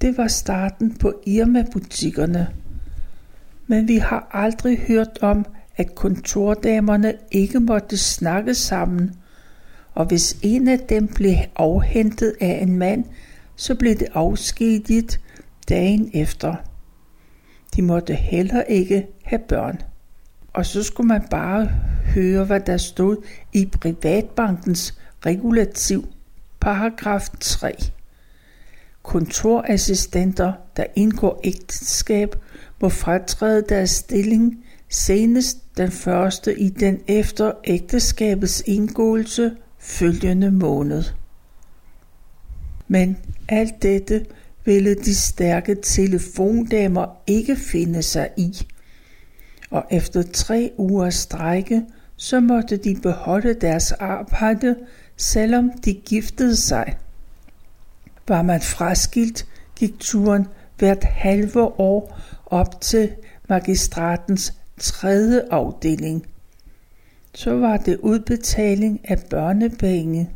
Det 0.00 0.18
var 0.18 0.28
starten 0.28 0.96
på 0.96 1.12
Irma-butikkerne. 1.26 2.48
Men 3.66 3.88
vi 3.88 3.96
har 3.96 4.28
aldrig 4.32 4.78
hørt 4.78 5.18
om, 5.20 5.46
at 5.76 5.94
kontordamerne 5.94 7.14
ikke 7.30 7.60
måtte 7.60 7.96
snakke 7.96 8.54
sammen, 8.54 9.14
og 9.94 10.06
hvis 10.06 10.36
en 10.42 10.68
af 10.68 10.78
dem 10.78 11.08
blev 11.08 11.34
afhentet 11.56 12.34
af 12.40 12.58
en 12.62 12.78
mand, 12.78 13.04
så 13.58 13.74
blev 13.74 13.94
det 13.94 14.08
afskediget 14.14 15.20
dagen 15.68 16.10
efter. 16.14 16.54
De 17.76 17.82
måtte 17.82 18.14
heller 18.14 18.62
ikke 18.62 19.06
have 19.24 19.42
børn. 19.48 19.82
Og 20.52 20.66
så 20.66 20.82
skulle 20.82 21.08
man 21.08 21.26
bare 21.30 21.66
høre, 22.14 22.44
hvad 22.44 22.60
der 22.60 22.76
stod 22.76 23.16
i 23.52 23.66
Privatbankens 23.66 24.94
regulativ, 25.26 26.08
paragraf 26.60 27.28
3. 27.40 27.76
Kontorassistenter, 29.02 30.52
der 30.76 30.84
indgår 30.96 31.40
ægteskab, 31.44 32.36
må 32.80 32.88
fratræde 32.88 33.64
deres 33.68 33.90
stilling 33.90 34.64
senest 34.88 35.76
den 35.76 35.90
første 35.90 36.60
i 36.60 36.68
den 36.68 37.00
efter 37.06 37.52
ægteskabets 37.64 38.62
indgåelse 38.66 39.56
følgende 39.78 40.50
måned. 40.50 41.04
Men 42.88 43.16
alt 43.48 43.82
dette 43.82 44.26
ville 44.64 44.94
de 44.94 45.14
stærke 45.14 45.74
telefondamer 45.82 47.22
ikke 47.26 47.56
finde 47.56 48.02
sig 48.02 48.30
i. 48.36 48.66
Og 49.70 49.84
efter 49.90 50.22
tre 50.22 50.72
uger 50.76 51.10
strække 51.10 51.82
så 52.16 52.40
måtte 52.40 52.76
de 52.76 52.96
beholde 53.02 53.54
deres 53.54 53.92
arbejde, 53.92 54.76
selvom 55.16 55.70
de 55.84 55.94
giftede 55.94 56.56
sig. 56.56 56.98
Var 58.28 58.42
man 58.42 58.60
fraskilt, 58.60 59.46
gik 59.76 59.98
turen 59.98 60.46
hvert 60.78 61.04
halve 61.04 61.62
år 61.80 62.20
op 62.46 62.80
til 62.80 63.10
magistratens 63.48 64.54
tredje 64.78 65.42
afdeling. 65.50 66.26
Så 67.34 67.56
var 67.56 67.76
det 67.76 67.96
udbetaling 67.96 69.00
af 69.04 69.18
børnepenge. 69.30 70.30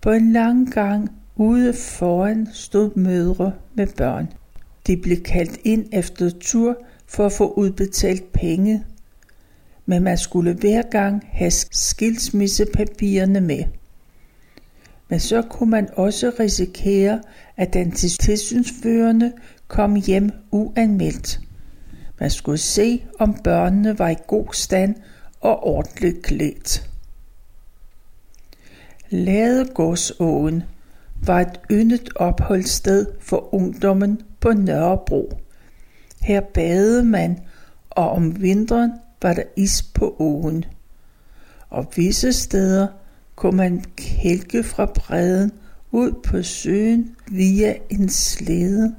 På 0.00 0.10
en 0.10 0.32
lang 0.32 0.72
gang 0.72 1.19
ude 1.40 1.72
foran 1.74 2.48
stod 2.52 2.96
mødre 2.96 3.52
med 3.74 3.86
børn. 3.86 4.32
De 4.86 4.96
blev 4.96 5.22
kaldt 5.22 5.58
ind 5.64 5.86
efter 5.92 6.30
tur 6.40 6.76
for 7.06 7.26
at 7.26 7.32
få 7.32 7.52
udbetalt 7.52 8.32
penge, 8.32 8.84
men 9.86 10.02
man 10.02 10.18
skulle 10.18 10.54
hver 10.54 10.82
gang 10.82 11.22
have 11.28 11.50
skilsmissepapirerne 11.70 13.40
med. 13.40 13.64
Men 15.08 15.20
så 15.20 15.42
kunne 15.42 15.70
man 15.70 15.88
også 15.96 16.32
risikere, 16.40 17.22
at 17.56 17.72
den 17.72 17.92
tilsynsførende 17.92 19.32
kom 19.68 19.94
hjem 19.94 20.30
uanmeldt. 20.50 21.40
Man 22.18 22.30
skulle 22.30 22.58
se, 22.58 23.04
om 23.18 23.34
børnene 23.44 23.98
var 23.98 24.08
i 24.08 24.16
god 24.26 24.48
stand 24.52 24.94
og 25.40 25.64
ordentligt 25.64 26.22
klædt. 26.22 26.90
Ladegårdsåen 29.10 30.62
var 31.26 31.40
et 31.40 31.60
yndet 31.70 32.08
opholdssted 32.14 33.06
for 33.20 33.54
ungdommen 33.54 34.20
på 34.40 34.52
Nørrebro. 34.52 35.38
Her 36.20 36.40
badede 36.40 37.04
man, 37.04 37.38
og 37.90 38.10
om 38.10 38.42
vinteren 38.42 38.92
var 39.22 39.34
der 39.34 39.42
is 39.56 39.82
på 39.82 40.16
åen. 40.18 40.64
Og 41.68 41.86
visse 41.96 42.32
steder 42.32 42.86
kunne 43.36 43.56
man 43.56 43.84
kælke 43.96 44.62
fra 44.62 44.86
bredden 44.86 45.52
ud 45.90 46.12
på 46.24 46.42
søen 46.42 47.16
via 47.30 47.74
en 47.90 48.08
slæde. 48.08 48.94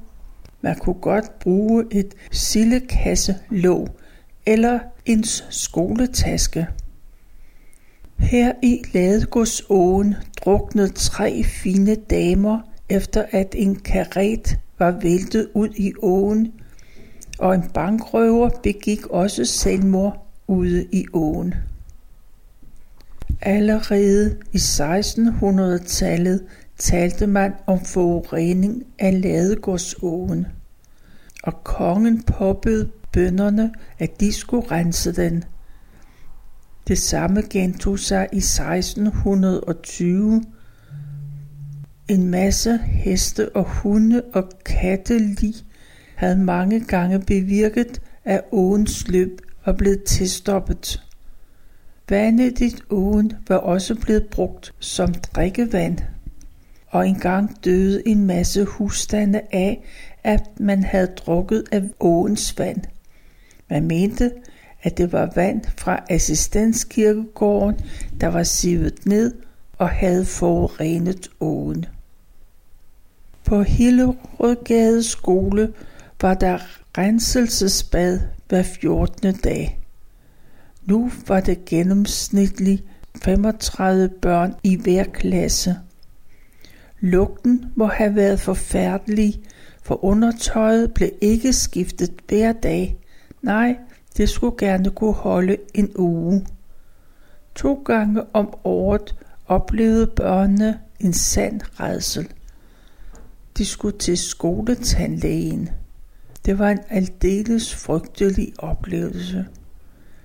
Man 0.62 0.76
kunne 0.76 1.02
godt 1.02 1.40
bruge 1.40 1.86
et 1.92 2.14
sillekasselåg 2.32 3.90
eller 4.46 4.80
en 5.06 5.24
skoletaske. 5.50 6.68
Her 8.22 8.54
i 8.62 8.84
Ladegårdsåen 8.94 10.16
druknede 10.46 10.90
tre 10.90 11.44
fine 11.44 11.96
damer 11.96 12.60
efter 12.90 13.26
at 13.32 13.56
en 13.58 13.76
karet 13.76 14.60
var 14.80 14.92
væltet 15.02 15.50
ud 15.54 15.70
i 15.76 15.94
åen, 16.02 16.54
og 17.40 17.56
en 17.56 17.64
bankrøver 17.74 18.50
begik 18.64 19.08
også 19.08 19.46
selvmord 19.46 20.28
ude 20.48 20.86
i 20.92 21.06
åen. 21.14 21.54
Allerede 23.42 24.38
i 24.54 24.58
1600-tallet 24.58 26.46
talte 26.78 27.28
man 27.28 27.54
om 27.68 27.80
forurening 27.86 28.84
af 29.00 29.22
Ladegårdsåen, 29.22 30.48
og 31.44 31.64
kongen 31.64 32.24
påbød 32.24 32.88
bønderne, 33.14 33.74
at 34.00 34.20
de 34.20 34.34
skulle 34.34 34.72
rense 34.72 35.16
den. 35.16 35.44
Det 36.92 37.00
samme 37.00 37.44
gentog 37.50 38.00
sig 38.00 38.28
i 38.34 38.38
1620. 38.38 40.44
En 42.08 42.28
masse 42.28 42.78
heste 42.78 43.56
og 43.56 43.64
hunde 43.64 44.22
og 44.34 44.50
katte 44.66 45.38
havde 46.16 46.38
mange 46.38 46.80
gange 46.80 47.20
bevirket, 47.20 48.02
at 48.26 48.42
åens 48.52 49.08
løb 49.08 49.42
var 49.66 49.74
blevet 49.74 50.04
tilstoppet. 50.04 51.04
Vandet 52.10 52.62
i 52.62 52.76
åen 52.90 53.34
var 53.48 53.58
også 53.58 53.96
blevet 53.96 54.28
brugt 54.32 54.74
som 54.80 55.14
drikkevand, 55.14 55.98
og 56.88 57.08
engang 57.08 57.66
døde 57.66 58.08
en 58.08 58.26
masse 58.26 58.64
husstande 58.64 59.42
af, 59.52 59.84
at 60.24 60.60
man 60.60 60.84
havde 60.84 61.08
drukket 61.08 61.64
af 61.72 61.84
åens 62.00 62.60
vand. 62.60 62.82
Man 63.70 63.88
mente, 63.88 64.32
at 64.84 64.98
det 64.98 65.12
var 65.12 65.32
vand 65.36 65.62
fra 65.78 66.04
assistenskirkegården, 66.10 67.80
der 68.22 68.28
var 68.28 68.44
sivet 68.44 69.06
ned 69.06 69.34
og 69.78 69.90
havde 69.90 70.26
forurenet 70.26 71.30
åen. 71.40 71.86
På 73.46 73.62
Hillerødgade 73.62 75.04
skole 75.04 75.74
var 76.22 76.34
der 76.34 76.58
renselsesbad 76.98 78.20
hver 78.50 78.64
14. 78.64 79.36
dag. 79.36 79.80
Nu 80.86 81.12
var 81.28 81.40
det 81.40 81.66
gennemsnitligt 81.66 82.84
35 83.24 84.10
børn 84.10 84.56
i 84.64 84.76
hver 84.76 85.04
klasse. 85.04 85.76
Lugten 87.00 87.66
må 87.76 87.86
have 87.86 88.16
været 88.16 88.40
forfærdelig, 88.40 89.42
for 89.84 90.06
undertøjet 90.06 90.94
blev 90.94 91.10
ikke 91.22 91.54
skiftet 91.54 92.12
hver 92.28 92.54
dag. 92.54 92.98
Nej, 93.42 93.76
det 94.18 94.30
skulle 94.30 94.56
gerne 94.60 94.92
kunne 94.92 95.14
holde 95.14 95.58
en 95.74 95.92
uge. 95.96 96.46
To 97.56 97.84
gange 97.86 98.22
om 98.34 98.54
året 98.64 99.16
oplevede 99.48 100.08
børnene 100.08 100.80
en 101.00 101.14
sand 101.14 101.62
redsel. 101.80 102.28
De 103.58 103.66
skulle 103.66 103.98
til 103.98 104.18
skoletandlægen. 104.18 105.70
Det 106.46 106.60
var 106.60 106.70
en 106.70 106.80
aldeles 106.90 107.76
frygtelig 107.76 108.54
oplevelse, 108.58 109.46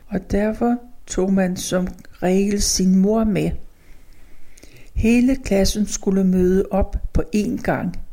og 0.06 0.30
derfor 0.30 0.76
tog 1.06 1.32
man 1.32 1.56
som 1.56 1.88
regel 2.22 2.62
sin 2.62 2.96
mor 2.96 3.24
med. 3.24 3.50
Hele 4.94 5.36
klassen 5.36 5.86
skulle 5.86 6.24
møde 6.24 6.64
op 6.70 6.96
på 7.12 7.22
én 7.36 7.62
gang. 7.62 8.05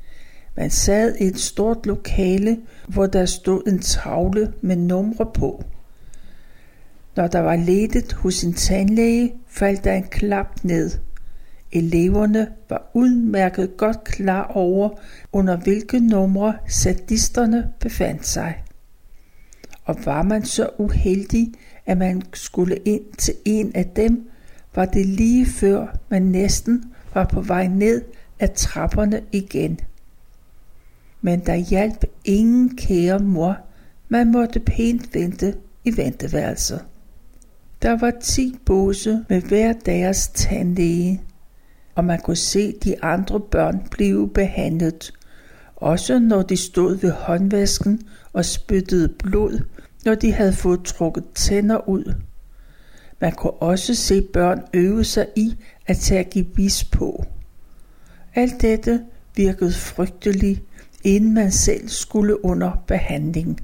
Man 0.56 0.70
sad 0.70 1.16
i 1.20 1.24
et 1.24 1.40
stort 1.40 1.86
lokale, 1.86 2.58
hvor 2.88 3.06
der 3.06 3.26
stod 3.26 3.62
en 3.68 3.80
tavle 3.80 4.54
med 4.62 4.76
numre 4.76 5.26
på. 5.34 5.64
Når 7.16 7.28
der 7.28 7.40
var 7.40 7.56
ledet 7.56 8.14
hos 8.14 8.44
en 8.44 8.54
tandlæge, 8.54 9.34
faldt 9.48 9.84
der 9.84 9.94
en 9.94 10.04
klap 10.04 10.64
ned. 10.64 10.92
Eleverne 11.72 12.48
var 12.70 12.92
udmærket 12.94 13.78
godt 13.78 14.04
klar 14.04 14.44
over, 14.44 14.90
under 15.32 15.58
hvilke 15.58 16.00
numre 16.00 16.54
sadisterne 16.68 17.74
befandt 17.80 18.28
sig. 18.28 18.64
Og 19.86 19.96
var 20.06 20.24
man 20.24 20.46
så 20.46 20.70
uheldig, 20.78 21.54
at 21.86 21.98
man 21.98 22.22
skulle 22.34 22.76
ind 22.76 23.18
til 23.18 23.34
en 23.46 23.72
af 23.76 23.86
dem, 23.86 24.30
var 24.76 24.86
det 24.86 25.06
lige 25.06 25.46
før 25.46 25.98
man 26.10 26.22
næsten 26.22 26.84
var 27.14 27.26
på 27.26 27.42
vej 27.42 27.68
ned 27.68 28.02
ad 28.40 28.48
trapperne 28.56 29.22
igen. 29.32 29.80
Men 31.26 31.40
der 31.40 31.56
hjalp 31.56 32.04
ingen 32.26 32.76
kære 32.76 33.20
mor, 33.20 33.58
man 34.10 34.32
måtte 34.32 34.60
pænt 34.60 35.14
vente 35.14 35.56
i 35.84 35.98
venteværelset. 35.98 36.86
Der 37.82 37.98
var 38.00 38.12
ti 38.22 38.56
båse 38.66 39.26
med 39.30 39.42
hver 39.42 39.74
deres 39.74 40.28
tandlæge, 40.28 41.22
og 41.96 42.06
man 42.06 42.20
kunne 42.20 42.36
se 42.36 42.74
de 42.84 43.04
andre 43.04 43.40
børn 43.40 43.88
blive 43.92 44.30
behandlet, 44.30 45.14
også 45.76 46.20
når 46.20 46.42
de 46.42 46.58
stod 46.58 46.96
ved 46.98 47.12
håndvasken 47.12 48.02
og 48.34 48.46
spyttede 48.46 49.10
blod, 49.10 49.60
når 50.06 50.16
de 50.16 50.32
havde 50.32 50.54
fået 50.54 50.84
trukket 50.84 51.24
tænder 51.36 51.90
ud. 51.90 52.14
Man 53.20 53.32
kunne 53.32 53.54
også 53.54 53.96
se 53.96 54.22
børn 54.22 54.62
øve 54.74 55.04
sig 55.04 55.28
i 55.36 55.56
at 55.88 55.98
tage 55.98 56.24
gibis 56.24 56.84
på. 56.84 57.26
Alt 58.36 58.62
dette 58.62 59.02
virkede 59.36 59.72
frygteligt, 59.72 60.62
inden 61.04 61.34
man 61.34 61.52
selv 61.52 61.88
skulle 61.88 62.46
under 62.46 62.84
behandling. 62.88 63.60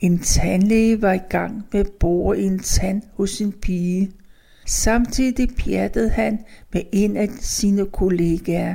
En 0.00 0.18
tandlæge 0.18 1.02
var 1.02 1.12
i 1.12 1.20
gang 1.30 1.66
med 1.72 1.80
at 1.80 1.92
bore 2.00 2.38
en 2.38 2.58
tand 2.58 3.02
hos 3.14 3.30
sin 3.30 3.52
pige. 3.52 4.12
Samtidig 4.66 5.48
pjattede 5.56 6.10
han 6.10 6.44
med 6.72 6.82
en 6.92 7.16
af 7.16 7.28
sine 7.40 7.86
kollegaer. 7.86 8.74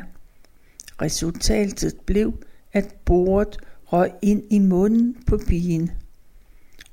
Resultatet 1.01 1.95
blev, 2.05 2.33
at 2.73 2.95
boret 3.05 3.57
røg 3.85 4.11
ind 4.21 4.43
i 4.49 4.59
munden 4.59 5.17
på 5.27 5.37
pigen. 5.47 5.91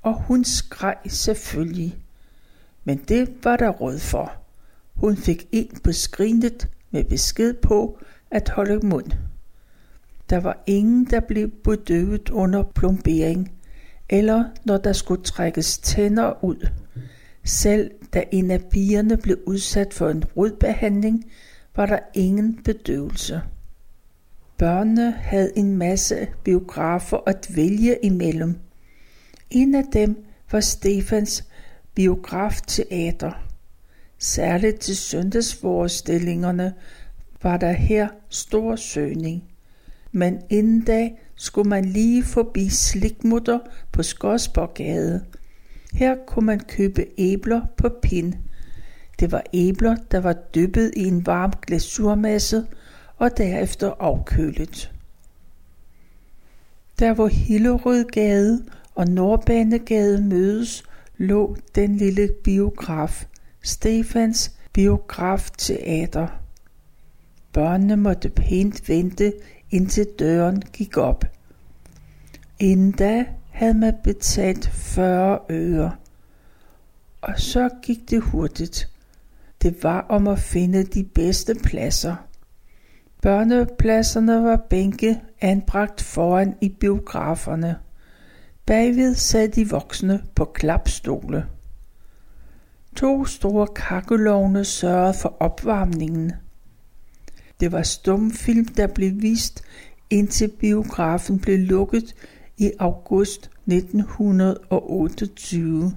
Og 0.02 0.22
hun 0.22 0.44
skreg 0.44 0.96
selvfølgelig. 1.06 1.96
Men 2.84 2.98
det 3.08 3.28
var 3.44 3.56
der 3.56 3.68
råd 3.68 3.98
for. 3.98 4.32
Hun 4.94 5.16
fik 5.16 5.48
en 5.52 5.78
på 5.84 5.92
skrinet 5.92 6.68
med 6.90 7.04
besked 7.04 7.54
på 7.54 7.98
at 8.30 8.48
holde 8.48 8.86
mund. 8.86 9.10
Der 10.30 10.40
var 10.40 10.62
ingen, 10.66 11.04
der 11.04 11.20
blev 11.20 11.50
bedøvet 11.64 12.30
under 12.30 12.62
plombering, 12.62 13.52
eller 14.08 14.44
når 14.64 14.76
der 14.76 14.92
skulle 14.92 15.22
trækkes 15.22 15.78
tænder 15.78 16.44
ud. 16.44 16.68
Selv 17.44 17.90
da 18.14 18.24
en 18.32 18.50
af 18.50 18.64
pigerne 18.64 19.16
blev 19.16 19.38
udsat 19.46 19.94
for 19.94 20.08
en 20.08 20.24
rodbehandling, 20.36 21.24
var 21.76 21.86
der 21.86 21.98
ingen 22.14 22.60
bedøvelse. 22.64 23.42
Børnene 24.58 25.10
havde 25.12 25.52
en 25.56 25.76
masse 25.76 26.28
biografer 26.44 27.18
at 27.26 27.56
vælge 27.56 27.96
imellem. 28.02 28.58
En 29.50 29.74
af 29.74 29.84
dem 29.92 30.24
var 30.52 30.60
Stefans 30.60 31.44
biografteater. 31.94 33.32
Særligt 34.18 34.80
til 34.80 34.96
søndagsforestillingerne 34.96 36.74
var 37.42 37.56
der 37.56 37.72
her 37.72 38.08
stor 38.28 38.76
søgning. 38.76 39.44
Men 40.12 40.40
inden 40.50 40.80
da 40.80 41.10
skulle 41.36 41.68
man 41.68 41.84
lige 41.84 42.24
forbi 42.24 42.68
Slikmutter 42.68 43.58
på 43.92 44.02
Skodsborggade. 44.02 45.24
Her 45.92 46.16
kunne 46.26 46.46
man 46.46 46.60
købe 46.60 47.06
æbler 47.18 47.60
på 47.76 47.88
pind. 48.02 48.34
Det 49.20 49.32
var 49.32 49.42
æbler, 49.52 49.96
der 50.10 50.20
var 50.20 50.32
dyppet 50.32 50.92
i 50.96 51.04
en 51.04 51.26
varm 51.26 51.52
glasurmasse 51.66 52.66
og 53.16 53.36
derefter 53.36 53.92
afkølet. 53.98 54.92
Der 56.98 57.14
hvor 57.14 57.26
Hillerødgade 57.26 58.64
og 58.94 59.08
Nordbanegade 59.08 60.22
mødes, 60.22 60.84
lå 61.16 61.56
den 61.74 61.96
lille 61.96 62.28
biograf, 62.44 63.26
Stefans 63.62 64.52
Biografteater. 64.72 66.28
Børnene 67.52 67.96
måtte 67.96 68.28
pænt 68.28 68.88
vente, 68.88 69.32
indtil 69.70 70.06
døren 70.18 70.62
gik 70.72 70.96
op. 70.96 71.24
Inden 72.58 72.92
da 72.92 73.26
havde 73.50 73.74
man 73.74 73.94
betalt 74.04 74.66
40 74.72 75.38
øre. 75.50 75.92
Og 77.20 77.40
så 77.40 77.68
gik 77.82 78.10
det 78.10 78.22
hurtigt. 78.22 78.90
Det 79.62 79.82
var 79.82 80.06
om 80.08 80.28
at 80.28 80.38
finde 80.38 80.84
de 80.84 81.04
bedste 81.04 81.54
pladser. 81.64 82.16
Børnepladserne 83.22 84.44
var 84.44 84.56
bænke 84.70 85.20
anbragt 85.40 86.02
foran 86.02 86.54
i 86.60 86.68
biograferne. 86.68 87.76
Bagved 88.66 89.14
sad 89.14 89.48
de 89.48 89.70
voksne 89.70 90.22
på 90.34 90.44
klapstole. 90.44 91.46
To 92.96 93.24
store 93.24 93.66
kakkelovne 93.66 94.64
sørgede 94.64 95.14
for 95.14 95.36
opvarmningen. 95.40 96.32
Det 97.60 97.72
var 97.72 97.82
stumfilm, 97.82 98.64
der 98.64 98.86
blev 98.86 99.22
vist, 99.22 99.62
indtil 100.10 100.48
biografen 100.48 101.38
blev 101.38 101.58
lukket 101.58 102.14
i 102.56 102.72
august 102.78 103.50
1928. 103.66 105.92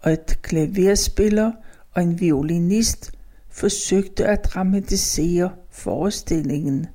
Og 0.00 0.12
et 0.12 0.38
klaverspiller 0.42 1.52
og 1.92 2.02
en 2.02 2.20
violinist 2.20 3.12
forsøgte 3.50 4.26
at 4.26 4.44
dramatisere 4.44 5.50
forestillingen. 5.70 6.86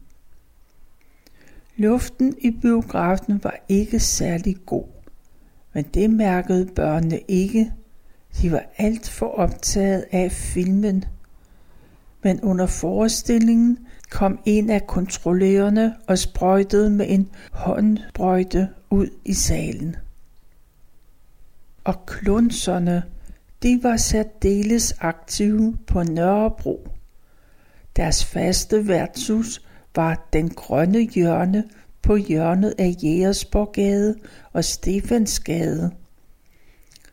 Luften 1.75 2.35
i 2.39 2.51
biografen 2.51 3.43
var 3.43 3.55
ikke 3.69 3.99
særlig 3.99 4.57
god, 4.65 4.85
men 5.73 5.85
det 5.93 6.09
mærkede 6.09 6.69
børnene 6.75 7.19
ikke. 7.27 7.71
De 8.41 8.51
var 8.51 8.63
alt 8.77 9.09
for 9.09 9.27
optaget 9.27 10.05
af 10.11 10.31
filmen. 10.31 11.05
Men 12.23 12.41
under 12.41 12.65
forestillingen 12.65 13.79
kom 14.09 14.39
en 14.45 14.69
af 14.69 14.87
kontrollørerne 14.87 15.95
og 16.07 16.17
sprøjtede 16.17 16.89
med 16.89 17.05
en 17.09 17.29
håndsprøjte 17.51 18.69
ud 18.89 19.07
i 19.25 19.33
salen. 19.33 19.95
Og 21.83 22.05
klunserne, 22.05 23.03
de 23.63 23.79
var 23.83 23.97
særdeles 23.97 24.95
aktive 24.99 25.77
på 25.87 26.03
Nørrebro. 26.03 26.87
Deres 27.95 28.25
faste 28.25 28.87
værtshus 28.87 29.61
var 29.95 30.27
den 30.33 30.49
grønne 30.49 30.99
hjørne 30.99 31.63
på 32.01 32.15
hjørnet 32.15 32.73
af 32.77 32.95
Jægersborggade 33.03 34.15
og 34.53 34.63
Stefansgade. 34.63 35.91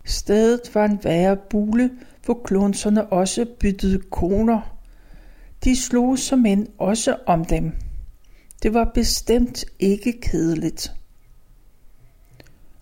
Stedet 0.05 0.75
var 0.75 0.85
en 0.85 0.99
værre 1.05 1.37
bule, 1.37 1.90
hvor 2.25 2.40
klunserne 2.44 3.12
også 3.12 3.46
byttede 3.61 3.99
koner. 4.11 4.80
De 5.64 5.77
slog 5.77 6.18
som 6.18 6.46
end 6.46 6.66
også 6.79 7.16
om 7.27 7.44
dem. 7.44 7.73
Det 8.62 8.75
var 8.75 8.90
bestemt 8.94 9.64
ikke 9.79 10.20
kedeligt. 10.20 10.92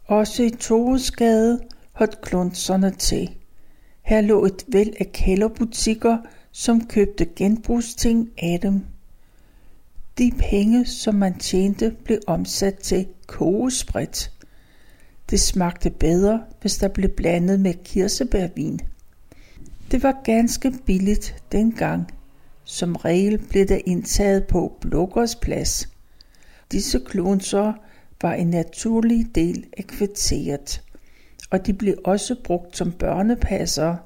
Også 0.06 0.42
i 0.42 0.50
Toresgade 0.50 1.60
holdt 1.92 2.20
klunserne 2.20 2.90
til. 2.90 3.30
Her 4.02 4.20
lå 4.20 4.44
et 4.44 4.64
væld 4.68 4.92
af 5.00 5.12
kælderbutikker, 5.12 6.18
som 6.52 6.86
købte 6.86 7.26
genbrugsting 7.36 8.30
af 8.38 8.60
dem. 8.60 8.84
De 10.18 10.32
penge, 10.38 10.86
som 10.86 11.14
man 11.14 11.38
tjente, 11.38 11.96
blev 12.04 12.18
omsat 12.26 12.74
til 12.78 13.06
kogesprit. 13.26 14.32
Det 15.30 15.40
smagte 15.40 15.90
bedre, 15.90 16.42
hvis 16.60 16.76
der 16.76 16.88
blev 16.88 17.08
blandet 17.08 17.60
med 17.60 17.74
kirsebærvin. 17.84 18.80
Det 19.90 20.02
var 20.02 20.20
ganske 20.24 20.72
billigt 20.86 21.42
dengang. 21.52 22.17
Som 22.70 22.96
regel 22.96 23.38
blev 23.38 23.66
der 23.66 23.78
indtaget 23.86 24.46
på 24.46 24.78
Blågårds 24.80 25.36
plads. 25.36 25.88
Disse 26.72 27.00
klonser 27.06 27.72
var 28.22 28.32
en 28.32 28.50
naturlig 28.50 29.26
del 29.34 29.66
af 29.78 29.84
kvarteret, 29.84 30.82
og 31.50 31.66
de 31.66 31.72
blev 31.72 31.94
også 32.04 32.36
brugt 32.44 32.76
som 32.76 32.92
børnepassere. 32.92 33.98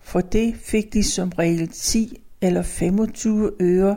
For 0.00 0.20
det 0.20 0.54
fik 0.56 0.92
de 0.92 1.04
som 1.04 1.28
regel 1.28 1.68
10 1.68 2.22
eller 2.40 2.62
25 2.62 3.52
øre 3.60 3.96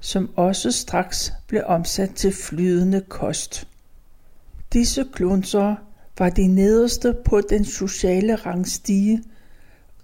som 0.00 0.30
også 0.36 0.72
straks 0.72 1.32
blev 1.46 1.62
omsat 1.66 2.10
til 2.10 2.32
flydende 2.32 3.00
kost. 3.08 3.68
Disse 4.72 5.06
klunser 5.12 5.74
var 6.18 6.30
de 6.30 6.46
nederste 6.46 7.14
på 7.24 7.40
den 7.40 7.64
sociale 7.64 8.34
rangstige 8.34 9.22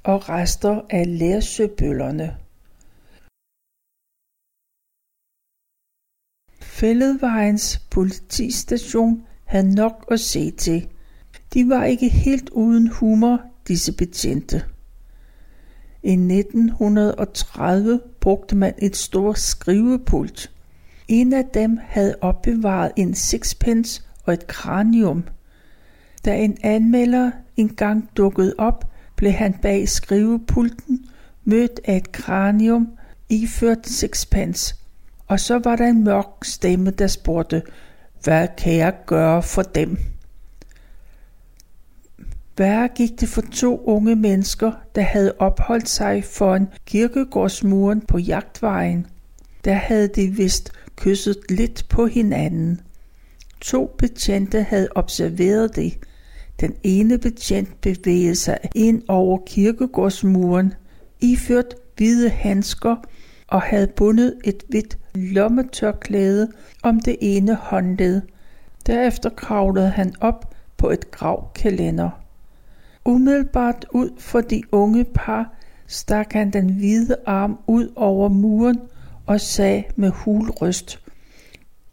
og 0.03 0.29
rester 0.29 0.81
af 0.91 1.19
lærsøbøllerne. 1.19 2.37
Fælledvejens 6.81 7.79
politistation 7.91 9.23
havde 9.45 9.75
nok 9.75 10.05
at 10.11 10.21
se 10.21 10.51
til. 10.51 10.89
De 11.55 11.69
var 11.69 11.85
ikke 11.85 12.09
helt 12.09 12.51
uden 12.51 12.89
humor, 12.89 13.41
disse 13.69 13.93
betjente. 13.93 14.63
I 16.03 16.13
1930 16.13 18.01
brugte 18.21 18.57
man 18.57 18.75
et 18.79 18.97
stort 18.97 19.39
skrivepult. 19.39 20.51
En 21.09 21.33
af 21.33 21.45
dem 21.55 21.79
havde 21.83 22.17
opbevaret 22.21 22.93
en 22.97 23.15
sixpence 23.15 24.03
og 24.25 24.35
et 24.35 24.47
kranium. 24.47 25.25
Da 26.25 26.37
en 26.37 26.57
anmelder 26.63 27.31
engang 27.57 28.11
dukkede 28.17 28.55
op, 28.59 28.85
blev 29.17 29.33
han 29.33 29.55
bag 29.63 29.89
skrivepulten 29.89 31.05
mødt 31.45 31.81
af 31.85 31.97
et 31.97 32.13
kranium 32.13 32.89
iført 33.29 33.87
sixpence. 33.87 34.80
Og 35.31 35.41
så 35.41 35.59
var 35.65 35.77
der 35.77 35.87
en 35.87 36.05
mørk 36.05 36.45
stemme, 36.45 36.91
der 36.91 37.07
spurgte, 37.07 37.63
hvad 38.25 38.49
kan 38.59 38.77
jeg 38.77 38.95
gøre 39.07 39.43
for 39.43 39.63
dem? 39.63 39.99
Værre 42.59 42.89
gik 42.89 43.21
det 43.21 43.29
for 43.29 43.43
to 43.53 43.85
unge 43.85 44.17
mennesker, 44.17 44.73
der 44.95 45.03
havde 45.03 45.35
opholdt 45.39 45.89
sig 45.89 46.25
foran 46.25 46.69
kirkegårdsmuren 46.87 48.01
på 48.01 48.19
jagtvejen. 48.19 49.07
Der 49.65 49.73
havde 49.73 50.09
de 50.09 50.29
vist 50.29 50.73
kysset 50.97 51.39
lidt 51.49 51.87
på 51.89 52.07
hinanden. 52.07 52.81
To 53.61 53.95
betjente 53.99 54.63
havde 54.63 54.89
observeret 54.95 55.77
det. 55.77 55.99
Den 56.61 56.75
ene 56.83 57.19
betjent 57.19 57.81
bevægede 57.81 58.37
sig 58.37 58.59
ind 58.75 59.03
over 59.09 59.39
kirkegårdsmuren, 59.47 60.75
iført 61.21 61.75
hvide 61.97 62.31
handsker 62.31 62.97
og 63.49 63.63
havde 63.63 63.87
bundet 63.87 64.35
et 64.45 64.63
hvidt 64.69 65.00
lommetørklæde 65.15 66.49
om 66.83 67.01
det 67.01 67.17
ene 67.21 67.55
håndled. 67.55 68.23
Derefter 68.87 69.31
kravlede 69.31 69.89
han 69.89 70.15
op 70.21 70.55
på 70.77 70.91
et 70.91 71.11
gravkalender. 71.11 72.11
Umiddelbart 73.05 73.87
ud 73.91 74.11
for 74.19 74.41
de 74.41 74.63
unge 74.73 75.05
par 75.05 75.53
stak 75.87 76.33
han 76.33 76.51
den 76.51 76.73
hvide 76.73 77.17
arm 77.27 77.59
ud 77.67 77.93
over 77.97 78.29
muren 78.29 78.81
og 79.27 79.41
sagde 79.41 79.85
med 79.97 80.11
hul 80.11 80.51
røst, 80.51 81.01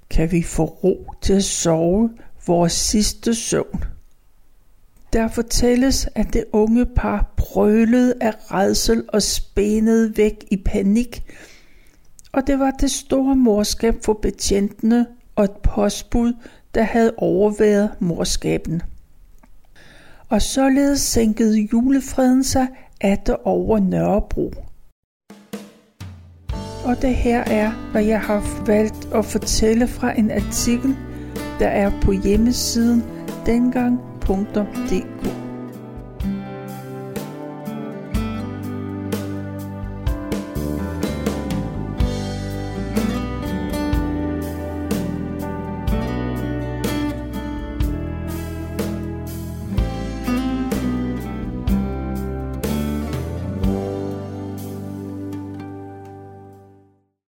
kan 0.09 0.31
vi 0.31 0.43
få 0.43 0.65
ro 0.65 1.13
til 1.21 1.33
at 1.33 1.43
sove 1.43 2.09
vores 2.47 2.73
sidste 2.73 3.35
søvn? 3.35 3.83
Der 5.13 5.27
fortælles, 5.27 6.09
at 6.15 6.33
det 6.33 6.45
unge 6.51 6.85
par 6.85 7.33
brølede 7.37 8.13
af 8.21 8.33
redsel 8.51 9.03
og 9.07 9.21
spænede 9.21 10.17
væk 10.17 10.45
i 10.51 10.57
panik, 10.65 11.23
og 12.37 12.47
det 12.47 12.59
var 12.59 12.71
det 12.71 12.91
store 12.91 13.35
morskab 13.35 13.95
for 14.05 14.13
betjentene 14.13 15.07
og 15.35 15.43
et 15.43 15.57
postbud, 15.63 16.33
der 16.75 16.83
havde 16.83 17.13
overværet 17.17 17.91
morskaben 17.99 18.81
og 20.29 20.41
således 20.41 21.01
sænkede 21.01 21.67
julefreden 21.73 22.43
sig 22.43 22.67
atter 23.01 23.47
over 23.47 23.79
Nørrebro. 23.79 24.53
Og 26.85 27.01
det 27.01 27.15
her 27.15 27.39
er, 27.39 27.91
hvad 27.91 28.03
jeg 28.03 28.21
har 28.21 28.65
valgt 28.65 29.13
at 29.13 29.25
fortælle 29.25 29.87
fra 29.87 30.19
en 30.19 30.31
artikel, 30.31 30.95
der 31.59 31.67
er 31.67 31.91
på 32.01 32.11
hjemmesiden 32.11 33.03
dengang.dk. 33.45 35.46